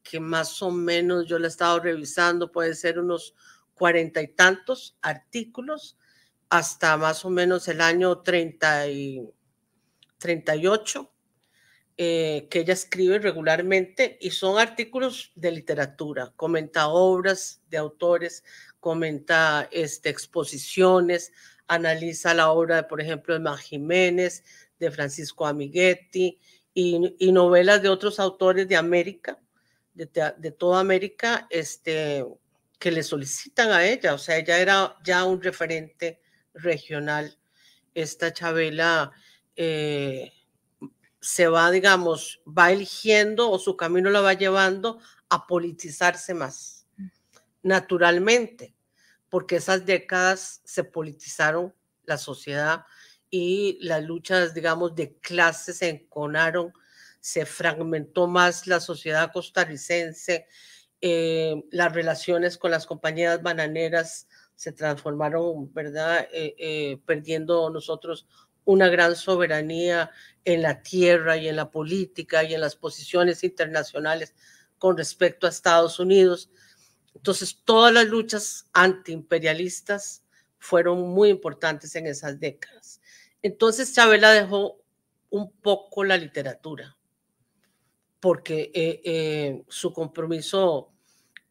que 0.02 0.22
más 0.22 0.62
o 0.62 0.72
menos 0.72 1.28
yo 1.28 1.38
la 1.40 1.48
he 1.48 1.50
estado 1.50 1.82
revisando, 1.82 2.54
puede 2.54 2.74
ser 2.74 3.00
unos 3.00 3.36
cuarenta 3.74 4.22
y 4.22 4.30
tantos 4.30 4.96
artículos 5.02 5.98
hasta 6.52 6.98
más 6.98 7.24
o 7.24 7.30
menos 7.30 7.70
el 7.70 7.80
año 7.80 8.20
30 8.20 8.90
y 8.90 9.34
38, 10.18 11.10
eh, 11.96 12.48
que 12.50 12.60
ella 12.60 12.74
escribe 12.74 13.20
regularmente 13.20 14.18
y 14.20 14.32
son 14.32 14.60
artículos 14.60 15.32
de 15.36 15.52
literatura, 15.52 16.34
comenta 16.36 16.90
obras 16.90 17.62
de 17.70 17.78
autores, 17.78 18.44
comenta 18.82 19.70
este, 19.72 20.10
exposiciones, 20.10 21.32
analiza 21.68 22.34
la 22.34 22.52
obra, 22.52 22.86
por 22.90 23.00
ejemplo, 23.00 23.34
de 23.34 23.40
Mar 23.40 23.58
Jiménez, 23.58 24.44
de 24.78 24.92
Francisco 24.92 25.48
Amiguetti 25.48 26.38
y, 26.74 27.32
novelas 27.32 27.82
de 27.82 27.88
otros 27.88 28.20
autores 28.20 28.68
de 28.68 28.76
América, 28.76 29.40
de, 29.94 30.34
de, 30.38 30.52
toda 30.52 30.82
América, 30.82 31.48
este, 31.50 32.26
que 32.78 32.92
le 32.92 33.04
solicitan 33.04 33.72
a 33.72 33.86
ella. 33.86 34.14
O 34.14 34.18
sea, 34.18 34.38
ella 34.38 34.60
era 34.60 34.98
ya 35.02 35.24
un 35.24 35.42
referente 35.42 36.21
regional, 36.54 37.38
esta 37.94 38.34
Chabela 38.34 39.12
eh, 39.56 40.32
se 41.20 41.48
va, 41.48 41.70
digamos, 41.72 42.42
va 42.48 42.72
eligiendo 42.72 43.50
o 43.50 43.60
su 43.60 43.78
camino 43.78 44.10
la 44.10 44.22
va 44.22 44.34
llevando 44.34 45.00
a 45.30 45.46
politizarse 45.46 46.34
más, 46.34 46.88
naturalmente, 47.62 48.76
porque 49.30 49.58
esas 49.58 49.86
décadas 49.86 50.62
se 50.66 50.84
politizaron 50.84 51.74
la 52.06 52.18
sociedad 52.18 52.86
y 53.30 53.78
las 53.82 54.04
luchas, 54.04 54.54
digamos, 54.54 54.96
de 54.96 55.18
clases 55.20 55.78
se 55.78 55.90
enconaron, 55.90 56.74
se 57.20 57.46
fragmentó 57.46 58.28
más 58.28 58.68
la 58.68 58.80
sociedad 58.80 59.32
costarricense, 59.32 60.48
eh, 61.00 61.64
las 61.72 61.94
relaciones 61.94 62.58
con 62.58 62.72
las 62.72 62.86
compañías 62.86 63.42
bananeras 63.42 64.28
se 64.62 64.72
transformaron, 64.72 65.74
¿verdad? 65.74 66.28
Eh, 66.32 66.54
eh, 66.60 67.02
perdiendo 67.08 67.72
nosotros 67.72 68.28
una 68.64 68.90
gran 68.90 69.16
soberanía 69.16 70.12
en 70.46 70.62
la 70.62 70.84
tierra 70.84 71.36
y 71.36 71.48
en 71.48 71.56
la 71.56 71.72
política 71.72 72.44
y 72.44 72.54
en 72.54 72.62
las 72.62 72.76
posiciones 72.76 73.44
internacionales 73.44 74.36
con 74.78 74.96
respecto 74.96 75.48
a 75.48 75.50
Estados 75.50 76.00
Unidos. 76.00 76.52
Entonces, 77.16 77.60
todas 77.66 77.92
las 77.92 78.06
luchas 78.06 78.68
antiimperialistas 78.72 80.24
fueron 80.60 81.10
muy 81.10 81.30
importantes 81.30 81.96
en 81.96 82.06
esas 82.06 82.40
décadas. 82.40 83.02
Entonces, 83.42 83.96
Chabela 83.96 84.30
dejó 84.30 84.80
un 85.32 85.52
poco 85.54 86.04
la 86.04 86.18
literatura, 86.18 86.96
porque 88.20 88.72
eh, 88.76 89.64
su 89.70 89.92
compromiso 89.92 90.91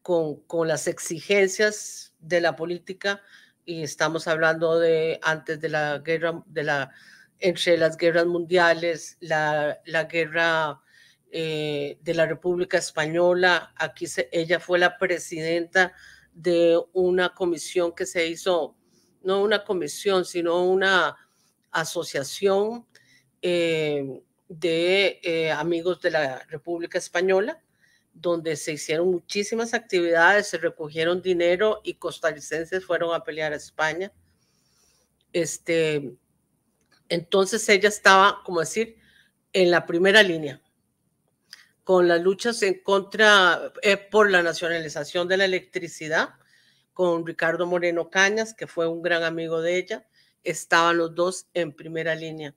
con, 0.01 0.67
las 0.67 0.87
exigencias 0.87 2.13
de 2.19 2.41
la 2.41 2.55
política, 2.55 3.21
y 3.65 3.83
estamos 3.83 4.27
hablando 4.27 4.79
de 4.79 5.19
antes 5.21 5.59
de 5.61 5.69
la 5.69 5.99
guerra, 5.99 6.43
de 6.47 6.63
la, 6.63 6.91
entre 7.39 7.77
las 7.77 7.97
guerras 7.97 8.25
mundiales, 8.25 9.17
la, 9.19 9.79
la 9.85 10.05
guerra 10.05 10.81
eh, 11.33 11.97
de 12.01 12.13
la 12.13 12.25
República 12.25 12.77
Española. 12.77 13.73
Aquí 13.77 14.05
ella 14.33 14.59
fue 14.59 14.79
la 14.79 14.97
presidenta 14.97 15.93
de 16.33 16.77
una 16.91 17.33
comisión 17.33 17.93
que 17.95 18.05
se 18.05 18.27
hizo, 18.27 18.75
no 19.23 19.41
una 19.41 19.63
comisión, 19.63 20.25
sino 20.25 20.61
una 20.63 21.15
asociación 21.71 22.85
eh, 23.41 24.21
de 24.49 25.21
eh, 25.23 25.51
amigos 25.51 26.01
de 26.01 26.11
la 26.11 26.39
República 26.49 26.97
Española, 26.97 27.63
donde 28.13 28.55
se 28.55 28.73
hicieron 28.73 29.09
muchísimas 29.09 29.73
actividades, 29.73 30.47
se 30.47 30.57
recogieron 30.57 31.21
dinero 31.21 31.81
y 31.83 31.95
costarricenses 31.95 32.85
fueron 32.85 33.13
a 33.13 33.23
pelear 33.23 33.53
a 33.53 33.57
España. 33.57 34.11
Este, 35.33 36.13
entonces 37.09 37.67
ella 37.69 37.89
estaba, 37.89 38.41
como 38.43 38.59
decir, 38.59 38.97
en 39.53 39.71
la 39.71 39.85
primera 39.85 40.23
línea 40.23 40.61
con 41.83 42.07
las 42.07 42.21
luchas 42.21 42.61
en 42.63 42.81
contra 42.83 43.73
eh, 43.81 43.97
por 43.97 44.29
la 44.29 44.43
nacionalización 44.43 45.27
de 45.27 45.37
la 45.37 45.45
electricidad, 45.45 46.29
con 46.93 47.25
Ricardo 47.25 47.65
Moreno 47.65 48.09
Cañas, 48.09 48.53
que 48.53 48.67
fue 48.67 48.87
un 48.87 49.01
gran 49.01 49.23
amigo 49.23 49.61
de 49.61 49.77
ella, 49.77 50.07
estaban 50.43 50.97
los 50.97 51.15
dos 51.15 51.47
en 51.53 51.73
primera 51.73 52.15
línea. 52.15 52.55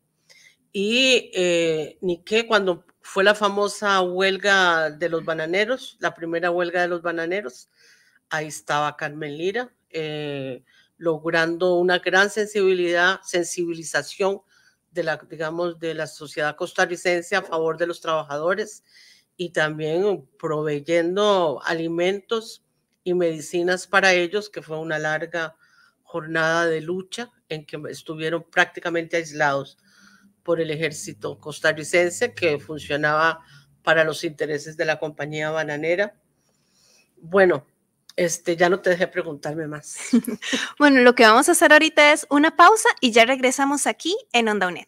Y 0.72 1.30
eh, 1.34 1.98
ni 2.00 2.22
que 2.22 2.46
cuando 2.46 2.84
fue 3.04 3.22
la 3.22 3.34
famosa 3.34 4.00
huelga 4.00 4.90
de 4.90 5.10
los 5.10 5.24
bananeros, 5.26 5.98
la 6.00 6.14
primera 6.14 6.50
huelga 6.50 6.80
de 6.80 6.88
los 6.88 7.02
bananeros, 7.02 7.68
ahí 8.30 8.46
estaba 8.46 8.96
Carmen 8.96 9.36
Lira, 9.36 9.70
eh, 9.90 10.64
logrando 10.96 11.74
una 11.74 11.98
gran 11.98 12.30
sensibilidad, 12.30 13.20
sensibilización 13.22 14.40
de 14.90 15.02
la, 15.02 15.20
digamos, 15.28 15.78
de 15.78 15.92
la 15.92 16.06
sociedad 16.06 16.56
costarricense 16.56 17.36
a 17.36 17.42
favor 17.42 17.76
de 17.76 17.86
los 17.86 18.00
trabajadores 18.00 18.82
y 19.36 19.50
también 19.50 20.26
proveyendo 20.38 21.60
alimentos 21.62 22.64
y 23.04 23.12
medicinas 23.12 23.86
para 23.86 24.14
ellos, 24.14 24.48
que 24.48 24.62
fue 24.62 24.78
una 24.78 24.98
larga 24.98 25.56
jornada 26.04 26.64
de 26.64 26.80
lucha 26.80 27.30
en 27.50 27.66
que 27.66 27.80
estuvieron 27.90 28.44
prácticamente 28.50 29.18
aislados 29.18 29.76
por 30.44 30.60
el 30.60 30.70
ejército 30.70 31.40
costarricense 31.40 32.34
que 32.34 32.60
funcionaba 32.60 33.40
para 33.82 34.04
los 34.04 34.22
intereses 34.22 34.76
de 34.76 34.84
la 34.84 34.98
compañía 34.98 35.50
bananera. 35.50 36.14
Bueno, 37.16 37.66
este, 38.16 38.56
ya 38.56 38.68
no 38.68 38.80
te 38.80 38.90
dejé 38.90 39.08
preguntarme 39.08 39.66
más. 39.66 39.96
bueno, 40.78 41.00
lo 41.00 41.14
que 41.14 41.24
vamos 41.24 41.48
a 41.48 41.52
hacer 41.52 41.72
ahorita 41.72 42.12
es 42.12 42.26
una 42.30 42.54
pausa 42.56 42.88
y 43.00 43.10
ya 43.10 43.24
regresamos 43.24 43.86
aquí 43.86 44.16
en 44.32 44.48
Onda 44.48 44.68
UNED. 44.68 44.86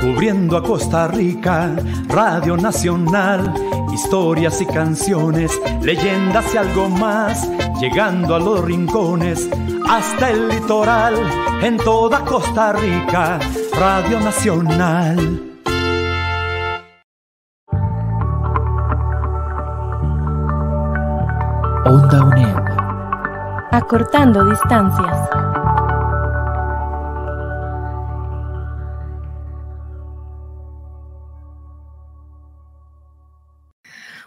Cubriendo 0.00 0.56
a 0.56 0.62
Costa 0.62 1.08
Rica, 1.08 1.76
Radio 2.08 2.56
Nacional, 2.56 3.54
historias 3.92 4.60
y 4.60 4.66
canciones, 4.66 5.52
leyendas 5.82 6.54
y 6.54 6.56
algo 6.56 6.88
más, 6.88 7.48
llegando 7.80 8.34
a 8.34 8.38
los 8.38 8.64
rincones, 8.64 9.48
hasta 9.88 10.30
el 10.30 10.48
litoral, 10.48 11.14
en 11.62 11.76
toda 11.76 12.24
Costa 12.24 12.72
Rica, 12.72 13.38
Radio 13.78 14.20
Nacional. 14.20 15.52
Onda 21.84 22.24
UNED. 22.24 22.56
Acortando 23.72 24.44
distancias. 24.44 25.51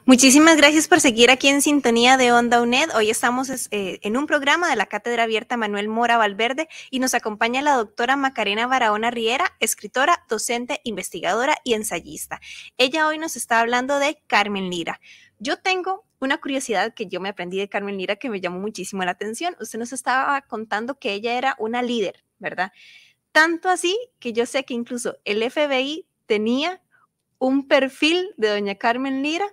Muchísimas 0.07 0.55
gracias 0.55 0.87
por 0.87 0.99
seguir 0.99 1.31
aquí 1.31 1.47
en 1.47 1.63
sintonía 1.63 2.15
de 2.15 2.31
Onda 2.31 2.61
UNED. 2.61 2.91
Hoy 2.95 3.09
estamos 3.09 3.49
eh, 3.49 3.99
en 4.03 4.17
un 4.17 4.27
programa 4.27 4.69
de 4.69 4.75
la 4.75 4.85
Cátedra 4.85 5.23
Abierta 5.23 5.57
Manuel 5.57 5.87
Mora 5.87 6.15
Valverde 6.17 6.67
y 6.91 6.99
nos 6.99 7.15
acompaña 7.15 7.63
la 7.63 7.75
doctora 7.75 8.15
Macarena 8.15 8.67
Barahona 8.67 9.09
Riera, 9.09 9.55
escritora, 9.59 10.23
docente, 10.29 10.79
investigadora 10.83 11.57
y 11.63 11.73
ensayista. 11.73 12.39
Ella 12.77 13.07
hoy 13.07 13.17
nos 13.17 13.35
está 13.35 13.59
hablando 13.59 13.97
de 13.97 14.21
Carmen 14.27 14.69
Lira. 14.69 15.01
Yo 15.39 15.57
tengo 15.57 16.05
una 16.19 16.37
curiosidad 16.37 16.93
que 16.93 17.07
yo 17.07 17.19
me 17.19 17.29
aprendí 17.29 17.57
de 17.57 17.67
Carmen 17.67 17.97
Lira 17.97 18.15
que 18.17 18.29
me 18.29 18.39
llamó 18.39 18.59
muchísimo 18.59 19.03
la 19.03 19.11
atención. 19.11 19.55
Usted 19.59 19.79
nos 19.79 19.91
estaba 19.91 20.39
contando 20.41 20.99
que 20.99 21.13
ella 21.13 21.35
era 21.35 21.55
una 21.57 21.81
líder, 21.81 22.23
¿verdad? 22.37 22.71
Tanto 23.31 23.69
así 23.69 23.97
que 24.19 24.33
yo 24.33 24.45
sé 24.45 24.65
que 24.65 24.75
incluso 24.75 25.17
el 25.25 25.41
FBI 25.49 26.05
tenía 26.27 26.79
un 27.39 27.67
perfil 27.67 28.35
de 28.37 28.49
doña 28.49 28.75
Carmen 28.75 29.23
Lira 29.23 29.47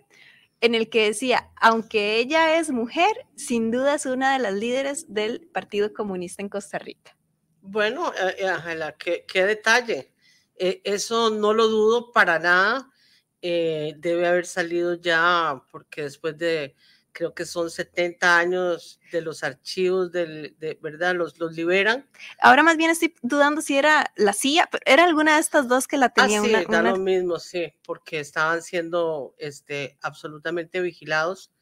en 0.63 0.77
el 0.77 0.89
que 0.89 1.07
decía, 1.07 1.51
aunque 1.57 2.19
ella 2.19 2.57
es 2.59 2.71
mujer, 2.71 3.27
sin 3.37 3.73
duda 3.73 3.97
es 3.97 4.07
una 4.07 4.33
de 4.33 4.39
las 4.39 4.55
líderes 4.55 5.13
del 5.13 5.49
Partido 5.53 5.93
Comunista 5.93 6.41
en 6.41 6.49
Costa 6.49 6.79
Rica. 6.79 7.17
Bueno, 7.61 8.13
eh, 8.15 8.47
Ángela, 8.47 8.97
qué, 8.97 9.25
detalle. 9.45 10.15
Eh, 10.55 10.81
eso 10.85 11.31
no 11.31 11.53
lo 11.53 11.67
dudo 11.67 12.13
para 12.13 12.39
nada. 12.39 12.89
Eh, 13.41 13.95
debe 13.99 14.29
haber 14.29 14.47
salido 14.47 14.95
ya, 14.95 15.61
porque 15.73 16.03
después 16.03 16.39
de 16.39 16.77
creo 17.13 17.35
que 17.35 17.45
son 17.45 17.71
70 17.71 18.39
años 18.39 19.01
de 19.13 19.21
los 19.21 19.45
archivos, 19.45 20.11
del, 20.11 20.57
de, 20.59 20.79
¿verdad? 20.83 21.15
Los, 21.15 21.39
los 21.39 21.55
liberan. 21.55 22.09
Ahora 22.41 22.63
más 22.63 22.77
bien 22.77 22.91
estoy 22.91 23.15
dudando 23.23 23.61
si 23.61 23.77
era 23.77 24.13
la 24.17 24.33
CIA, 24.33 24.69
pero 24.71 24.83
era 24.87 25.05
alguna 25.05 25.35
de 25.35 25.41
estas 25.41 25.69
dos 25.69 25.87
que 25.87 25.99
la 25.99 26.09
tenían. 26.09 26.45
Ah, 26.45 26.61
sí, 26.61 26.67
da 26.69 26.83
lo 26.83 26.97
mismo, 26.97 27.39
sí, 27.39 27.73
porque 27.85 28.21
estaban 28.21 28.63
siendo 28.63 29.35
este, 29.39 29.99
absolutamente 30.03 30.81
vigilados. 30.81 31.53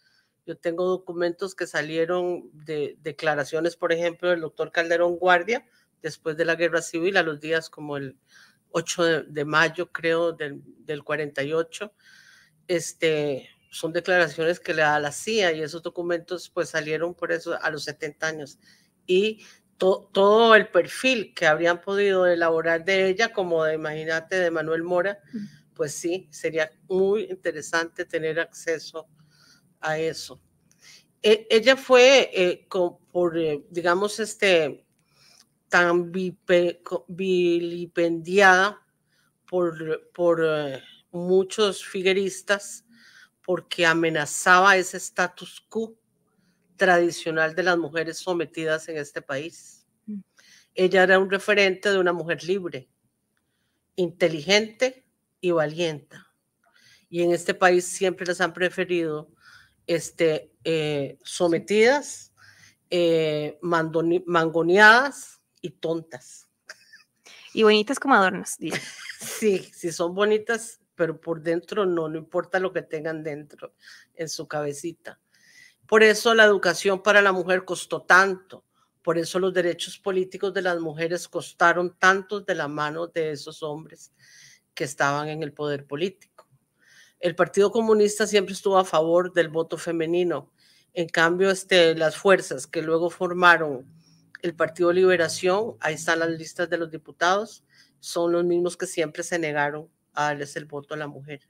Yo 0.47 0.57
tengo 0.57 0.87
documentos 0.87 1.55
que 1.55 1.67
salieron 1.67 2.51
de 2.53 2.97
declaraciones, 3.01 3.77
por 3.77 3.93
ejemplo, 3.93 4.31
del 4.31 4.41
doctor 4.41 4.73
Calderón 4.73 5.17
Guardia, 5.17 5.67
después 6.03 6.37
de 6.37 6.45
la 6.45 6.55
guerra 6.55 6.81
civil, 6.81 7.17
a 7.17 7.23
los 7.23 7.41
días 7.41 7.69
como 7.69 7.97
el 7.97 8.17
8 8.71 9.05
de, 9.05 9.23
de 9.25 9.45
mayo, 9.45 9.91
creo, 9.93 10.33
del, 10.33 10.63
del 10.85 11.03
48. 11.03 11.93
Este, 12.69 13.51
son 13.71 13.93
declaraciones 13.93 14.61
que 14.61 14.75
le 14.75 14.83
da 14.83 14.99
la 14.99 15.13
CIA 15.13 15.53
y 15.53 15.63
esos 15.63 15.83
documentos 15.83 16.51
pues 16.51 16.71
salieron 16.71 17.15
por 17.15 17.31
eso 17.33 17.57
a 17.61 17.71
los 17.71 17.85
70 17.85 18.27
años. 18.27 18.59
Y 19.07 19.45
todo 19.79 20.55
el 20.55 20.69
perfil 20.69 21.33
que 21.35 21.47
habrían 21.47 21.81
podido 21.81 22.27
elaborar 22.27 22.85
de 22.85 23.09
ella, 23.09 23.33
como 23.33 23.65
de, 23.65 23.75
imagínate, 23.75 24.37
de 24.37 24.51
Manuel 24.51 24.83
Mora, 24.83 25.19
pues 25.73 25.95
sí, 25.95 26.29
sería 26.31 26.71
muy 26.89 27.23
interesante 27.31 28.05
tener 28.05 28.39
acceso 28.41 29.09
a 29.81 29.99
eso. 29.99 30.43
E, 31.23 31.47
ella 31.49 31.77
fue 31.77 32.31
eh, 32.35 32.67
por, 33.11 33.39
eh, 33.39 33.65
digamos, 33.71 34.21
este, 34.21 34.85
tan 35.69 36.13
vilipendiada 37.09 38.83
por, 39.49 40.11
por 40.13 40.45
eh, 40.45 40.83
muchos 41.13 41.83
figueristas 41.85 42.85
porque 43.51 43.85
amenazaba 43.85 44.77
ese 44.77 44.97
status 44.99 45.61
quo 45.69 45.99
tradicional 46.77 47.53
de 47.53 47.65
las 47.65 47.77
mujeres 47.77 48.19
sometidas 48.19 48.89
en 48.89 48.97
este 48.97 49.21
país. 49.23 49.89
Mm. 50.07 50.21
Ella 50.73 51.03
era 51.03 51.19
un 51.19 51.29
referente 51.29 51.91
de 51.91 51.99
una 51.99 52.13
mujer 52.13 52.45
libre, 52.45 52.89
inteligente 53.97 55.05
y 55.41 55.51
valiente. 55.51 56.17
Y 57.09 57.25
en 57.25 57.33
este 57.33 57.53
país 57.53 57.87
siempre 57.87 58.25
las 58.25 58.41
han 58.41 58.53
preferido 58.53 59.33
este, 59.85 60.53
eh, 60.63 61.19
sometidas, 61.25 62.33
eh, 62.89 63.59
mangoneadas 63.63 65.41
y 65.61 65.71
tontas. 65.71 66.49
Y 67.53 67.65
bonitas 67.65 67.99
como 67.99 68.15
adornos, 68.15 68.59
dice. 68.59 68.81
Sí, 69.21 69.69
sí 69.75 69.91
son 69.91 70.15
bonitas, 70.15 70.80
pero 71.01 71.19
por 71.19 71.41
dentro 71.41 71.87
no, 71.87 72.11
no 72.11 72.19
importa 72.19 72.59
lo 72.59 72.75
que 72.75 72.83
tengan 72.83 73.23
dentro, 73.23 73.73
en 74.15 74.29
su 74.29 74.47
cabecita. 74.47 75.19
Por 75.87 76.03
eso 76.03 76.35
la 76.35 76.45
educación 76.45 77.03
para 77.03 77.23
la 77.23 77.33
mujer 77.33 77.65
costó 77.65 78.03
tanto, 78.03 78.67
por 79.01 79.17
eso 79.17 79.39
los 79.39 79.55
derechos 79.55 79.97
políticos 79.97 80.53
de 80.53 80.61
las 80.61 80.79
mujeres 80.79 81.27
costaron 81.27 81.97
tanto 81.99 82.43
de 82.43 82.55
la 82.55 82.69
mano 82.69 83.07
de 83.07 83.31
esos 83.31 83.63
hombres 83.63 84.13
que 84.75 84.85
estaban 84.85 85.31
en 85.31 85.43
el 85.43 85.55
poder 85.55 85.87
político. 85.87 86.47
El 87.19 87.35
Partido 87.35 87.73
Comunista 87.73 88.27
siempre 88.27 88.53
estuvo 88.53 88.77
a 88.77 88.85
favor 88.85 89.33
del 89.33 89.49
voto 89.49 89.79
femenino. 89.79 90.53
En 90.93 91.09
cambio, 91.09 91.51
este, 91.51 91.95
las 91.95 92.15
fuerzas 92.15 92.67
que 92.67 92.83
luego 92.83 93.09
formaron 93.09 93.91
el 94.43 94.55
Partido 94.55 94.93
Liberación, 94.93 95.79
ahí 95.81 95.95
están 95.95 96.19
las 96.19 96.29
listas 96.29 96.69
de 96.69 96.77
los 96.77 96.91
diputados, 96.91 97.65
son 98.01 98.33
los 98.33 98.45
mismos 98.45 98.77
que 98.77 98.87
siempre 98.87 99.23
se 99.23 99.39
negaron 99.39 99.89
a 100.15 100.25
darles 100.25 100.57
el 100.57 100.65
voto 100.65 100.95
a 100.95 100.97
la 100.97 101.07
mujer. 101.07 101.41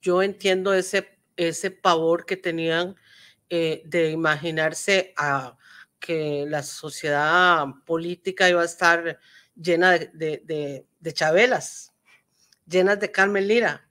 Yo 0.00 0.22
entiendo 0.22 0.74
ese, 0.74 1.18
ese 1.36 1.70
pavor 1.70 2.26
que 2.26 2.36
tenían 2.36 2.96
eh, 3.48 3.82
de 3.86 4.10
imaginarse 4.10 5.12
a 5.16 5.56
que 5.98 6.44
la 6.48 6.62
sociedad 6.62 7.64
política 7.86 8.48
iba 8.50 8.60
a 8.60 8.66
estar 8.66 9.18
llena 9.54 9.92
de, 9.92 10.84
de, 11.00 11.12
chabelas, 11.12 11.94
llenas 12.66 13.00
de 13.00 13.10
Carmen 13.10 13.48
Lira. 13.48 13.88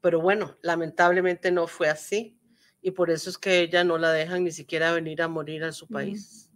Pero 0.00 0.20
bueno, 0.20 0.56
lamentablemente 0.62 1.50
no 1.50 1.66
fue 1.66 1.88
así. 1.88 2.38
Y 2.80 2.92
por 2.92 3.10
eso 3.10 3.30
es 3.30 3.38
que 3.38 3.60
ella 3.60 3.84
no 3.84 3.98
la 3.98 4.10
dejan 4.12 4.44
ni 4.44 4.52
siquiera 4.52 4.92
venir 4.92 5.22
a 5.22 5.28
morir 5.28 5.64
a 5.64 5.72
su 5.72 5.86
país. 5.86 6.50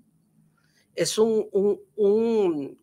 Es 0.94 1.18
un, 1.18 1.48
un, 1.52 1.80
un, 1.94 2.82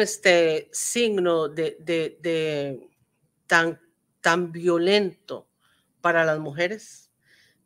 este, 0.00 0.68
signo 0.72 1.48
de, 1.48 1.76
de, 1.80 2.88
tan, 3.46 3.80
tan 4.20 4.52
violento 4.52 5.48
para 6.00 6.24
las 6.24 6.38
mujeres 6.38 7.10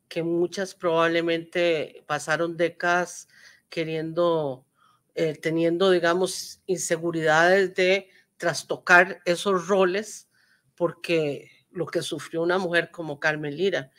que 0.09 0.23
muchas 0.23 0.75
probablemente 0.75 2.03
pasaron 2.07 2.57
décadas 2.57 3.29
queriendo, 3.69 4.67
eh, 5.15 5.35
teniendo, 5.41 5.91
digamos, 5.91 6.61
inseguridades 6.67 7.75
de 7.75 8.09
trastocar 8.37 9.21
esos 9.25 9.69
roles, 9.69 10.29
porque 10.75 11.51
lo 11.71 11.87
que 11.87 12.03
sufrió 12.03 12.43
una 12.43 12.59
mujer 12.59 12.91
como 12.91 13.21
Carmen 13.21 13.57
Lira 13.57 13.93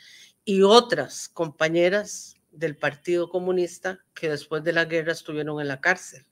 y 0.43 0.63
otras 0.63 1.29
compañeras 1.29 2.35
del 2.51 2.75
Partido 2.75 3.29
Comunista 3.29 3.99
que 4.13 4.29
después 4.29 4.63
de 4.63 4.73
la 4.73 4.85
guerra 4.85 5.13
estuvieron 5.13 5.61
en 5.61 5.67
la 5.67 5.79
cárcel. 5.79 6.25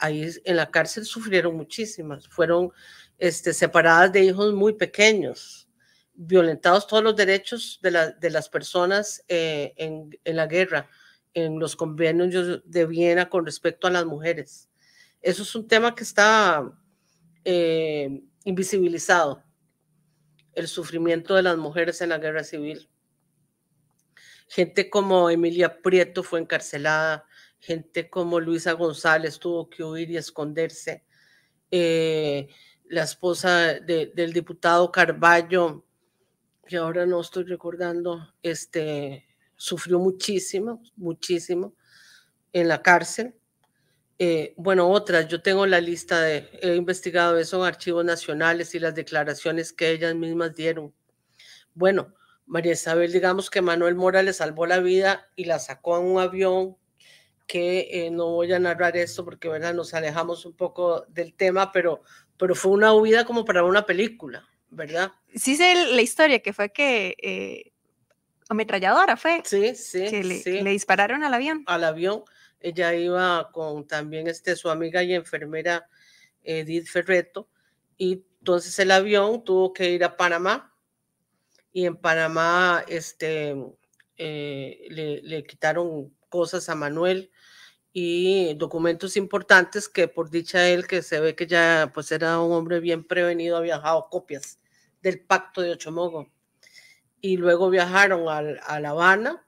Ahí 0.00 0.28
en 0.44 0.56
la 0.56 0.70
cárcel 0.70 1.04
sufrieron 1.04 1.56
muchísimas, 1.56 2.26
fueron 2.28 2.72
este, 3.18 3.52
separadas 3.52 4.12
de 4.12 4.24
hijos 4.24 4.52
muy 4.54 4.72
pequeños, 4.72 5.68
violentados 6.14 6.86
todos 6.86 7.02
los 7.02 7.16
derechos 7.16 7.78
de, 7.82 8.30
las 8.30 8.48
personas 8.48 9.22
eh, 9.28 9.74
en, 9.76 10.18
en, 10.24 10.36
la 10.36 10.46
guerra, 10.46 10.88
en 11.34 11.58
los 11.58 11.76
convenios 11.76 12.62
de 12.64 12.86
Viena 12.86 13.28
con 13.28 13.44
respecto 13.46 13.86
a 13.86 13.90
las 13.90 14.04
mujeres. 14.04 14.68
Eso 15.22 15.42
es 15.42 15.54
un 15.54 15.68
tema 15.68 15.94
que 15.94 16.02
está 16.02 16.72
eh, 17.44 18.22
invisibilizado, 18.44 19.42
el 20.54 20.66
sufrimiento 20.66 21.34
de 21.34 21.42
las 21.42 21.56
mujeres 21.56 22.00
en 22.00 22.08
la 22.08 22.18
guerra 22.18 22.42
civil. 22.42 22.88
Gente 24.48 24.90
como 24.90 25.30
Emilia 25.30 25.80
Prieto 25.80 26.22
fue 26.22 26.40
encarcelada, 26.40 27.24
gente 27.60 28.10
como 28.10 28.40
Luisa 28.40 28.72
González 28.72 29.38
tuvo 29.38 29.68
que 29.70 29.84
huir 29.84 30.10
y 30.10 30.16
esconderse. 30.16 31.04
Eh, 31.70 32.48
la 32.88 33.04
esposa 33.04 33.74
del 33.74 34.32
diputado 34.32 34.90
Carballo 34.90 35.84
que 36.70 36.76
ahora 36.76 37.04
no 37.04 37.20
estoy 37.20 37.42
recordando, 37.42 38.32
este, 38.44 39.26
sufrió 39.56 39.98
muchísimo, 39.98 40.80
muchísimo 40.94 41.74
en 42.52 42.68
la 42.68 42.80
cárcel. 42.80 43.34
Eh, 44.20 44.54
bueno, 44.56 44.88
otras, 44.88 45.26
yo 45.26 45.42
tengo 45.42 45.66
la 45.66 45.80
lista 45.80 46.22
de, 46.22 46.48
he 46.62 46.76
investigado 46.76 47.38
eso 47.38 47.58
en 47.58 47.64
archivos 47.66 48.04
nacionales 48.04 48.72
y 48.76 48.78
las 48.78 48.94
declaraciones 48.94 49.72
que 49.72 49.90
ellas 49.90 50.14
mismas 50.14 50.54
dieron. 50.54 50.94
Bueno, 51.74 52.14
María 52.46 52.74
Isabel, 52.74 53.10
digamos 53.10 53.50
que 53.50 53.62
Manuel 53.62 53.96
Mora 53.96 54.22
le 54.22 54.32
salvó 54.32 54.64
la 54.64 54.78
vida 54.78 55.28
y 55.34 55.46
la 55.46 55.58
sacó 55.58 55.98
en 55.98 56.04
un 56.04 56.20
avión, 56.20 56.76
que 57.50 57.88
eh, 57.90 58.10
no 58.12 58.26
voy 58.26 58.52
a 58.52 58.60
narrar 58.60 58.96
esto 58.96 59.24
porque 59.24 59.48
¿verdad? 59.48 59.74
nos 59.74 59.92
alejamos 59.92 60.46
un 60.46 60.52
poco 60.52 61.04
del 61.08 61.34
tema, 61.34 61.72
pero, 61.72 62.04
pero 62.36 62.54
fue 62.54 62.70
una 62.70 62.92
huida 62.94 63.24
como 63.24 63.44
para 63.44 63.64
una 63.64 63.84
película. 63.84 64.48
¿verdad? 64.70 65.10
Sí 65.34 65.56
sé 65.56 65.74
la 65.74 66.00
historia, 66.00 66.38
que 66.40 66.52
fue 66.52 66.70
que 66.70 67.16
eh, 67.20 67.72
ametralladora 68.48 69.16
fue. 69.16 69.42
Sí, 69.44 69.74
sí, 69.74 70.08
que 70.08 70.22
le, 70.22 70.70
dispararon 70.70 71.24
al 71.24 71.34
avión. 71.34 71.64
Al 71.66 71.82
avión. 71.82 72.22
Ella 72.60 72.94
iba 72.94 73.50
con 73.50 73.88
también 73.88 74.28
este, 74.28 74.54
su 74.54 74.70
amiga 74.70 75.02
y 75.02 75.12
enfermera 75.12 75.88
Edith 76.44 76.86
Ferreto, 76.86 77.48
y 77.96 78.24
entonces 78.38 78.78
el 78.78 78.92
avión 78.92 79.42
tuvo 79.42 79.72
que 79.72 79.90
ir 79.90 80.04
a 80.04 80.16
Panamá, 80.16 80.72
y 81.72 81.86
en 81.86 81.96
Panamá 81.96 82.84
este, 82.86 83.56
eh, 84.16 84.86
le, 84.88 85.20
le 85.22 85.42
quitaron 85.42 86.14
cosas 86.28 86.68
a 86.68 86.74
Manuel, 86.74 87.30
y 87.92 88.54
documentos 88.54 89.16
importantes 89.16 89.88
que 89.88 90.06
por 90.08 90.30
dicha 90.30 90.68
él, 90.68 90.86
que 90.86 91.02
se 91.02 91.20
ve 91.20 91.34
que 91.34 91.46
ya 91.46 91.90
pues 91.92 92.12
era 92.12 92.40
un 92.40 92.52
hombre 92.52 92.80
bien 92.80 93.04
prevenido, 93.04 93.56
ha 93.56 93.60
viajado 93.60 94.08
copias 94.08 94.60
del 95.02 95.20
pacto 95.20 95.62
de 95.62 95.72
Ochomogo. 95.72 96.30
Y 97.20 97.36
luego 97.36 97.68
viajaron 97.68 98.28
a, 98.28 98.80
La 98.80 98.90
Habana 98.90 99.44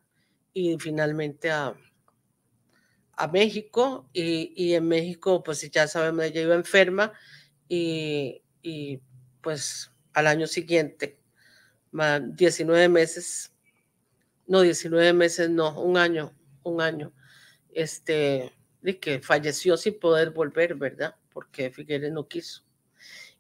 y 0.52 0.76
finalmente 0.78 1.50
a, 1.50 1.74
a 3.16 3.28
México. 3.28 4.09
Y, 4.12 4.74
en 4.74 4.88
México, 4.88 5.42
pues 5.42 5.70
ya 5.70 5.87
sabemos, 5.87 6.24
ella 6.24 6.42
iba 6.42 6.55
enferma 6.55 7.12
y, 7.68 8.42
y 8.62 9.00
pues 9.40 9.90
al 10.12 10.26
año 10.26 10.46
siguiente, 10.46 11.18
19 11.92 12.88
meses, 12.88 13.55
no, 14.46 14.61
19 14.61 15.12
meses, 15.12 15.50
no, 15.50 15.81
un 15.81 15.96
año, 15.96 16.35
un 16.62 16.81
año, 16.81 17.12
este, 17.74 18.52
de 18.80 18.98
que 18.98 19.20
falleció 19.20 19.76
sin 19.76 19.98
poder 19.98 20.30
volver, 20.30 20.74
¿verdad? 20.74 21.16
Porque 21.32 21.70
Figueres 21.70 22.12
no 22.12 22.28
quiso. 22.28 22.64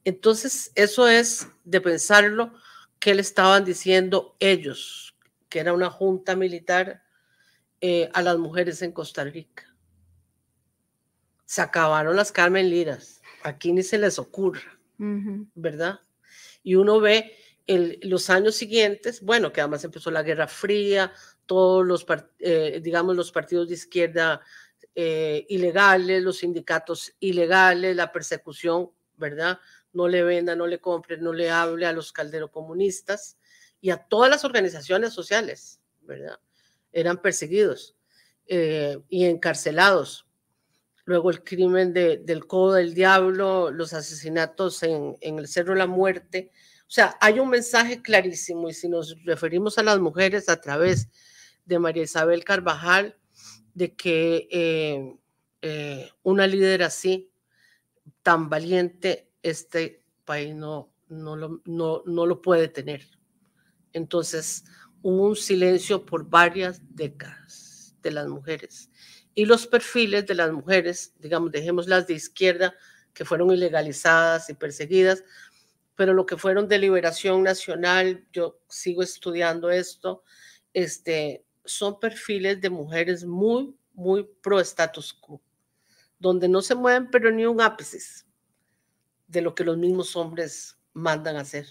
Entonces, 0.04 0.72
eso 0.74 1.08
es 1.08 1.48
de 1.64 1.80
pensarlo 1.80 2.52
que 2.98 3.14
le 3.14 3.20
estaban 3.20 3.64
diciendo 3.64 4.36
ellos, 4.40 5.16
que 5.48 5.60
era 5.60 5.72
una 5.72 5.90
junta 5.90 6.36
militar 6.36 7.02
eh, 7.80 8.08
a 8.14 8.22
las 8.22 8.38
mujeres 8.38 8.82
en 8.82 8.92
Costa 8.92 9.24
Rica. 9.24 9.74
Se 11.44 11.62
acabaron 11.62 12.16
las 12.16 12.32
Carmen 12.32 12.70
Liras, 12.70 13.20
aquí 13.42 13.72
ni 13.72 13.82
se 13.82 13.98
les 13.98 14.18
ocurra, 14.18 14.78
¿verdad? 15.54 16.00
Y 16.62 16.76
uno 16.76 17.00
ve 17.00 17.36
los 17.66 18.30
años 18.30 18.54
siguientes, 18.54 19.20
bueno, 19.20 19.52
que 19.52 19.60
además 19.60 19.84
empezó 19.84 20.10
la 20.10 20.22
Guerra 20.22 20.48
Fría, 20.48 21.12
todos 21.46 21.86
los, 21.86 22.06
eh, 22.38 22.80
digamos, 22.82 23.16
los 23.16 23.32
partidos 23.32 23.68
de 23.68 23.74
izquierda 23.74 24.40
eh, 24.94 25.46
ilegales, 25.48 26.22
los 26.22 26.38
sindicatos 26.38 27.12
ilegales, 27.20 27.96
la 27.96 28.12
persecución, 28.12 28.90
¿verdad? 29.16 29.58
no 29.92 30.08
le 30.08 30.22
venda, 30.22 30.56
no 30.56 30.66
le 30.66 30.80
compre, 30.80 31.18
no 31.18 31.32
le 31.32 31.50
hable 31.50 31.86
a 31.86 31.92
los 31.92 32.12
calderocomunistas 32.12 33.36
y 33.80 33.90
a 33.90 33.96
todas 33.96 34.30
las 34.30 34.44
organizaciones 34.44 35.12
sociales, 35.12 35.80
¿verdad? 36.02 36.38
Eran 36.92 37.20
perseguidos 37.20 37.96
eh, 38.46 38.98
y 39.08 39.24
encarcelados. 39.26 40.26
Luego 41.04 41.30
el 41.30 41.42
crimen 41.42 41.92
del 41.92 42.46
Codo 42.46 42.74
del 42.74 42.94
Diablo, 42.94 43.70
los 43.70 43.92
asesinatos 43.92 44.82
en, 44.84 45.16
el 45.20 45.48
Cerro 45.48 45.72
de 45.72 45.80
la 45.80 45.86
Muerte. 45.86 46.52
O 46.92 46.94
sea, 46.94 47.16
hay 47.22 47.40
un 47.40 47.48
mensaje 47.48 48.02
clarísimo 48.02 48.68
y 48.68 48.74
si 48.74 48.86
nos 48.86 49.16
referimos 49.24 49.78
a 49.78 49.82
las 49.82 49.98
mujeres 49.98 50.50
a 50.50 50.60
través 50.60 51.08
de 51.64 51.78
María 51.78 52.02
Isabel 52.02 52.44
Carvajal, 52.44 53.16
de 53.72 53.96
que 53.96 54.46
eh, 54.50 55.16
eh, 55.62 56.10
una 56.22 56.46
líder 56.46 56.82
así, 56.82 57.32
tan 58.22 58.50
valiente, 58.50 59.30
este 59.42 60.04
país 60.26 60.54
no, 60.54 60.92
no, 61.08 61.34
lo, 61.34 61.62
no, 61.64 62.02
no 62.04 62.26
lo 62.26 62.42
puede 62.42 62.68
tener. 62.68 63.08
Entonces, 63.94 64.62
hubo 65.00 65.28
un 65.28 65.36
silencio 65.36 66.04
por 66.04 66.28
varias 66.28 66.82
décadas 66.90 67.96
de 68.02 68.10
las 68.10 68.28
mujeres. 68.28 68.90
Y 69.34 69.46
los 69.46 69.66
perfiles 69.66 70.26
de 70.26 70.34
las 70.34 70.52
mujeres, 70.52 71.14
digamos, 71.20 71.52
dejemos 71.52 71.88
las 71.88 72.06
de 72.06 72.12
izquierda, 72.12 72.74
que 73.14 73.24
fueron 73.24 73.50
ilegalizadas 73.50 74.50
y 74.50 74.54
perseguidas, 74.54 75.24
pero 75.94 76.14
lo 76.14 76.26
que 76.26 76.36
fueron 76.36 76.68
de 76.68 76.78
liberación 76.78 77.42
nacional, 77.42 78.26
yo 78.32 78.60
sigo 78.68 79.02
estudiando 79.02 79.70
esto, 79.70 80.24
este, 80.72 81.44
son 81.64 82.00
perfiles 82.00 82.60
de 82.60 82.70
mujeres 82.70 83.24
muy, 83.24 83.76
muy 83.92 84.28
pro 84.42 84.60
status 84.60 85.12
quo 85.12 85.40
donde 86.22 86.48
no 86.48 86.62
se 86.62 86.76
mueven 86.76 87.10
pero 87.10 87.30
ni 87.32 87.44
un 87.44 87.60
ápice 87.60 87.98
de 89.26 89.42
lo 89.42 89.54
que 89.54 89.64
los 89.64 89.76
mismos 89.76 90.14
hombres 90.14 90.78
mandan 90.92 91.36
hacer, 91.36 91.66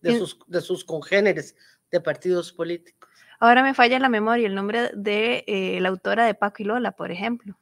de, 0.00 0.18
sus, 0.18 0.38
de 0.46 0.60
sus 0.60 0.84
congéneres 0.84 1.54
de 1.90 2.00
partidos 2.00 2.52
políticos. 2.52 3.08
Ahora 3.38 3.62
me 3.62 3.74
falla 3.74 3.98
la 3.98 4.08
memoria 4.08 4.46
el 4.46 4.54
nombre 4.54 4.90
de 4.94 5.44
eh, 5.46 5.78
la 5.80 5.90
autora 5.90 6.26
de 6.26 6.34
Paco 6.34 6.62
y 6.62 6.64
Lola, 6.64 6.92
por 6.92 7.12
ejemplo. 7.12 7.58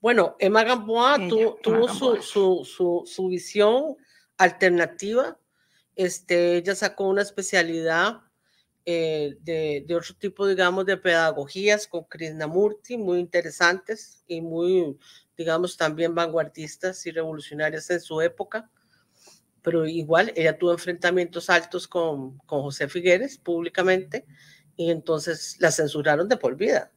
Bueno, 0.00 0.36
Emma 0.38 0.64
Gamboa 0.64 1.16
tuvo 1.62 1.88
su, 1.88 2.64
su, 2.64 3.02
su, 3.06 3.28
visión 3.28 3.96
alternativa. 4.38 5.36
Este, 5.96 6.56
ella 6.56 6.74
sacó 6.74 7.08
una 7.08 7.22
especialidad 7.22 8.20
eh, 8.84 9.36
de, 9.40 9.84
de, 9.86 9.94
otro 9.96 10.14
tipo, 10.16 10.46
digamos, 10.46 10.84
de 10.86 10.96
pedagogías 10.96 11.86
con 11.86 12.04
Krishnamurti, 12.04 12.98
muy 12.98 13.18
interesantes 13.18 14.24
y 14.26 14.40
muy, 14.40 14.98
digamos, 15.36 15.76
también 15.76 16.14
vanguardistas 16.14 17.06
y 17.06 17.10
revolucionarias 17.10 17.88
en 17.90 18.00
su 18.00 18.20
época. 18.20 18.70
Pero 19.62 19.86
igual, 19.86 20.32
ella 20.36 20.58
tuvo 20.58 20.72
enfrentamientos 20.72 21.48
altos 21.48 21.88
con, 21.88 22.36
con 22.38 22.62
José 22.62 22.88
Figueres 22.88 23.38
públicamente 23.38 24.26
y 24.76 24.90
entonces 24.90 25.56
la 25.60 25.70
censuraron 25.70 26.28
de 26.28 26.36
por 26.36 26.56
vida. 26.56 26.92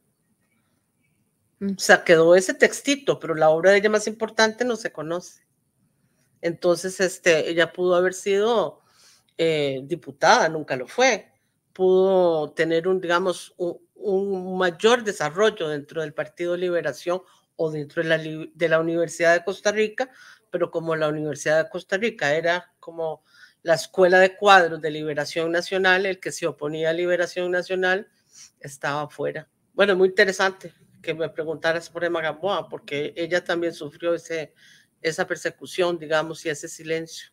Mm. 1.60 1.72
O 1.76 1.78
sea, 1.78 2.04
quedó 2.04 2.34
ese 2.36 2.54
textito, 2.54 3.18
pero 3.18 3.34
la 3.34 3.50
obra 3.50 3.70
de 3.70 3.78
ella 3.78 3.90
más 3.90 4.06
importante 4.06 4.64
no 4.64 4.76
se 4.76 4.92
conoce. 4.92 5.46
Entonces, 6.40 7.00
este, 7.00 7.50
ella 7.50 7.72
pudo 7.72 7.94
haber 7.96 8.14
sido 8.14 8.82
eh, 9.38 9.80
diputada, 9.84 10.48
nunca 10.48 10.76
lo 10.76 10.86
fue. 10.86 11.32
Pudo 11.72 12.52
tener 12.52 12.88
un, 12.88 13.00
digamos, 13.00 13.54
un, 13.56 14.58
mayor 14.58 15.04
desarrollo 15.04 15.68
dentro 15.68 16.02
del 16.02 16.12
Partido 16.12 16.56
Liberación 16.56 17.22
o 17.56 17.70
dentro 17.70 18.02
de 18.02 18.08
la, 18.08 18.18
de 18.18 18.68
la 18.68 18.80
Universidad 18.80 19.34
de 19.34 19.44
Costa 19.44 19.70
Rica, 19.72 20.10
pero 20.50 20.70
como 20.70 20.96
la 20.96 21.08
Universidad 21.08 21.62
de 21.64 21.70
Costa 21.70 21.96
Rica 21.96 22.34
era 22.34 22.72
como 22.80 23.22
la 23.62 23.74
Escuela 23.74 24.18
de 24.18 24.36
Cuadros 24.36 24.80
de 24.80 24.90
Liberación 24.90 25.52
Nacional, 25.52 26.06
el 26.06 26.20
que 26.20 26.32
se 26.32 26.46
oponía 26.46 26.90
a 26.90 26.92
Liberación 26.92 27.50
Nacional, 27.50 28.08
estaba 28.60 29.08
fuera. 29.08 29.48
Bueno, 29.72 29.96
muy 29.96 30.08
interesante 30.08 30.74
que 31.02 31.14
me 31.14 31.28
preguntaras 31.28 31.88
por 31.90 32.04
Emma 32.04 32.20
Gamboa, 32.20 32.68
porque 32.68 33.12
ella 33.16 33.44
también 33.44 33.72
sufrió 33.72 34.14
ese, 34.14 34.52
esa 35.00 35.26
persecución, 35.26 35.98
digamos, 35.98 36.44
y 36.44 36.48
ese 36.48 36.68
silencio. 36.68 37.28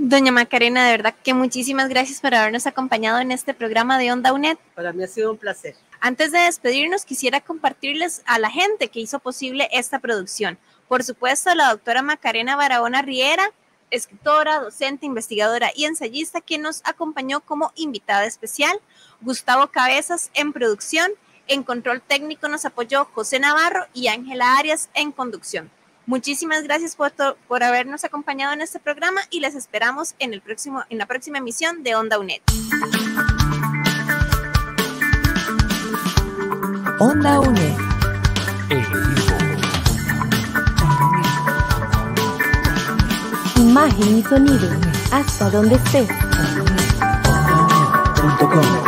Doña 0.00 0.30
Macarena, 0.30 0.84
de 0.84 0.92
verdad 0.92 1.14
que 1.24 1.34
muchísimas 1.34 1.88
gracias 1.88 2.20
por 2.20 2.32
habernos 2.32 2.68
acompañado 2.68 3.18
en 3.18 3.32
este 3.32 3.52
programa 3.52 3.98
de 3.98 4.12
Onda 4.12 4.32
UNED. 4.32 4.56
Para 4.76 4.92
mí 4.92 5.02
ha 5.02 5.08
sido 5.08 5.32
un 5.32 5.38
placer. 5.38 5.74
Antes 5.98 6.30
de 6.30 6.38
despedirnos, 6.38 7.04
quisiera 7.04 7.40
compartirles 7.40 8.22
a 8.24 8.38
la 8.38 8.48
gente 8.48 8.86
que 8.88 9.00
hizo 9.00 9.18
posible 9.18 9.68
esta 9.72 9.98
producción. 9.98 10.56
Por 10.86 11.02
supuesto, 11.02 11.52
la 11.56 11.70
doctora 11.70 12.02
Macarena 12.02 12.54
Barahona 12.54 13.02
Riera, 13.02 13.50
escritora, 13.90 14.60
docente, 14.60 15.04
investigadora 15.04 15.72
y 15.74 15.86
ensayista, 15.86 16.42
quien 16.42 16.62
nos 16.62 16.80
acompañó 16.84 17.40
como 17.40 17.72
invitada 17.74 18.24
especial. 18.24 18.80
Gustavo 19.20 19.66
Cabezas 19.66 20.30
en 20.34 20.52
producción. 20.52 21.10
En 21.48 21.64
control 21.64 22.02
técnico 22.02 22.46
nos 22.48 22.64
apoyó 22.64 23.04
José 23.06 23.40
Navarro 23.40 23.86
y 23.94 24.06
Ángela 24.06 24.58
Arias 24.58 24.90
en 24.94 25.10
conducción. 25.10 25.72
Muchísimas 26.08 26.62
gracias 26.62 26.96
por, 26.96 27.12
por 27.46 27.62
habernos 27.62 28.02
acompañado 28.02 28.54
en 28.54 28.62
este 28.62 28.78
programa 28.78 29.20
y 29.28 29.40
les 29.40 29.54
esperamos 29.54 30.14
en, 30.18 30.32
el 30.32 30.40
próximo, 30.40 30.82
en 30.88 30.96
la 30.96 31.04
próxima 31.04 31.36
emisión 31.36 31.82
de 31.82 31.96
Onda 31.96 32.18
UNED. 32.18 32.40
Onda 36.98 37.40
UNED. 37.40 37.76
Imagen 43.56 44.18
y 44.18 44.22
sonido. 44.22 44.70
Hasta 45.12 45.50
donde 45.50 45.74
estés. 45.74 46.08
Un 48.22 48.87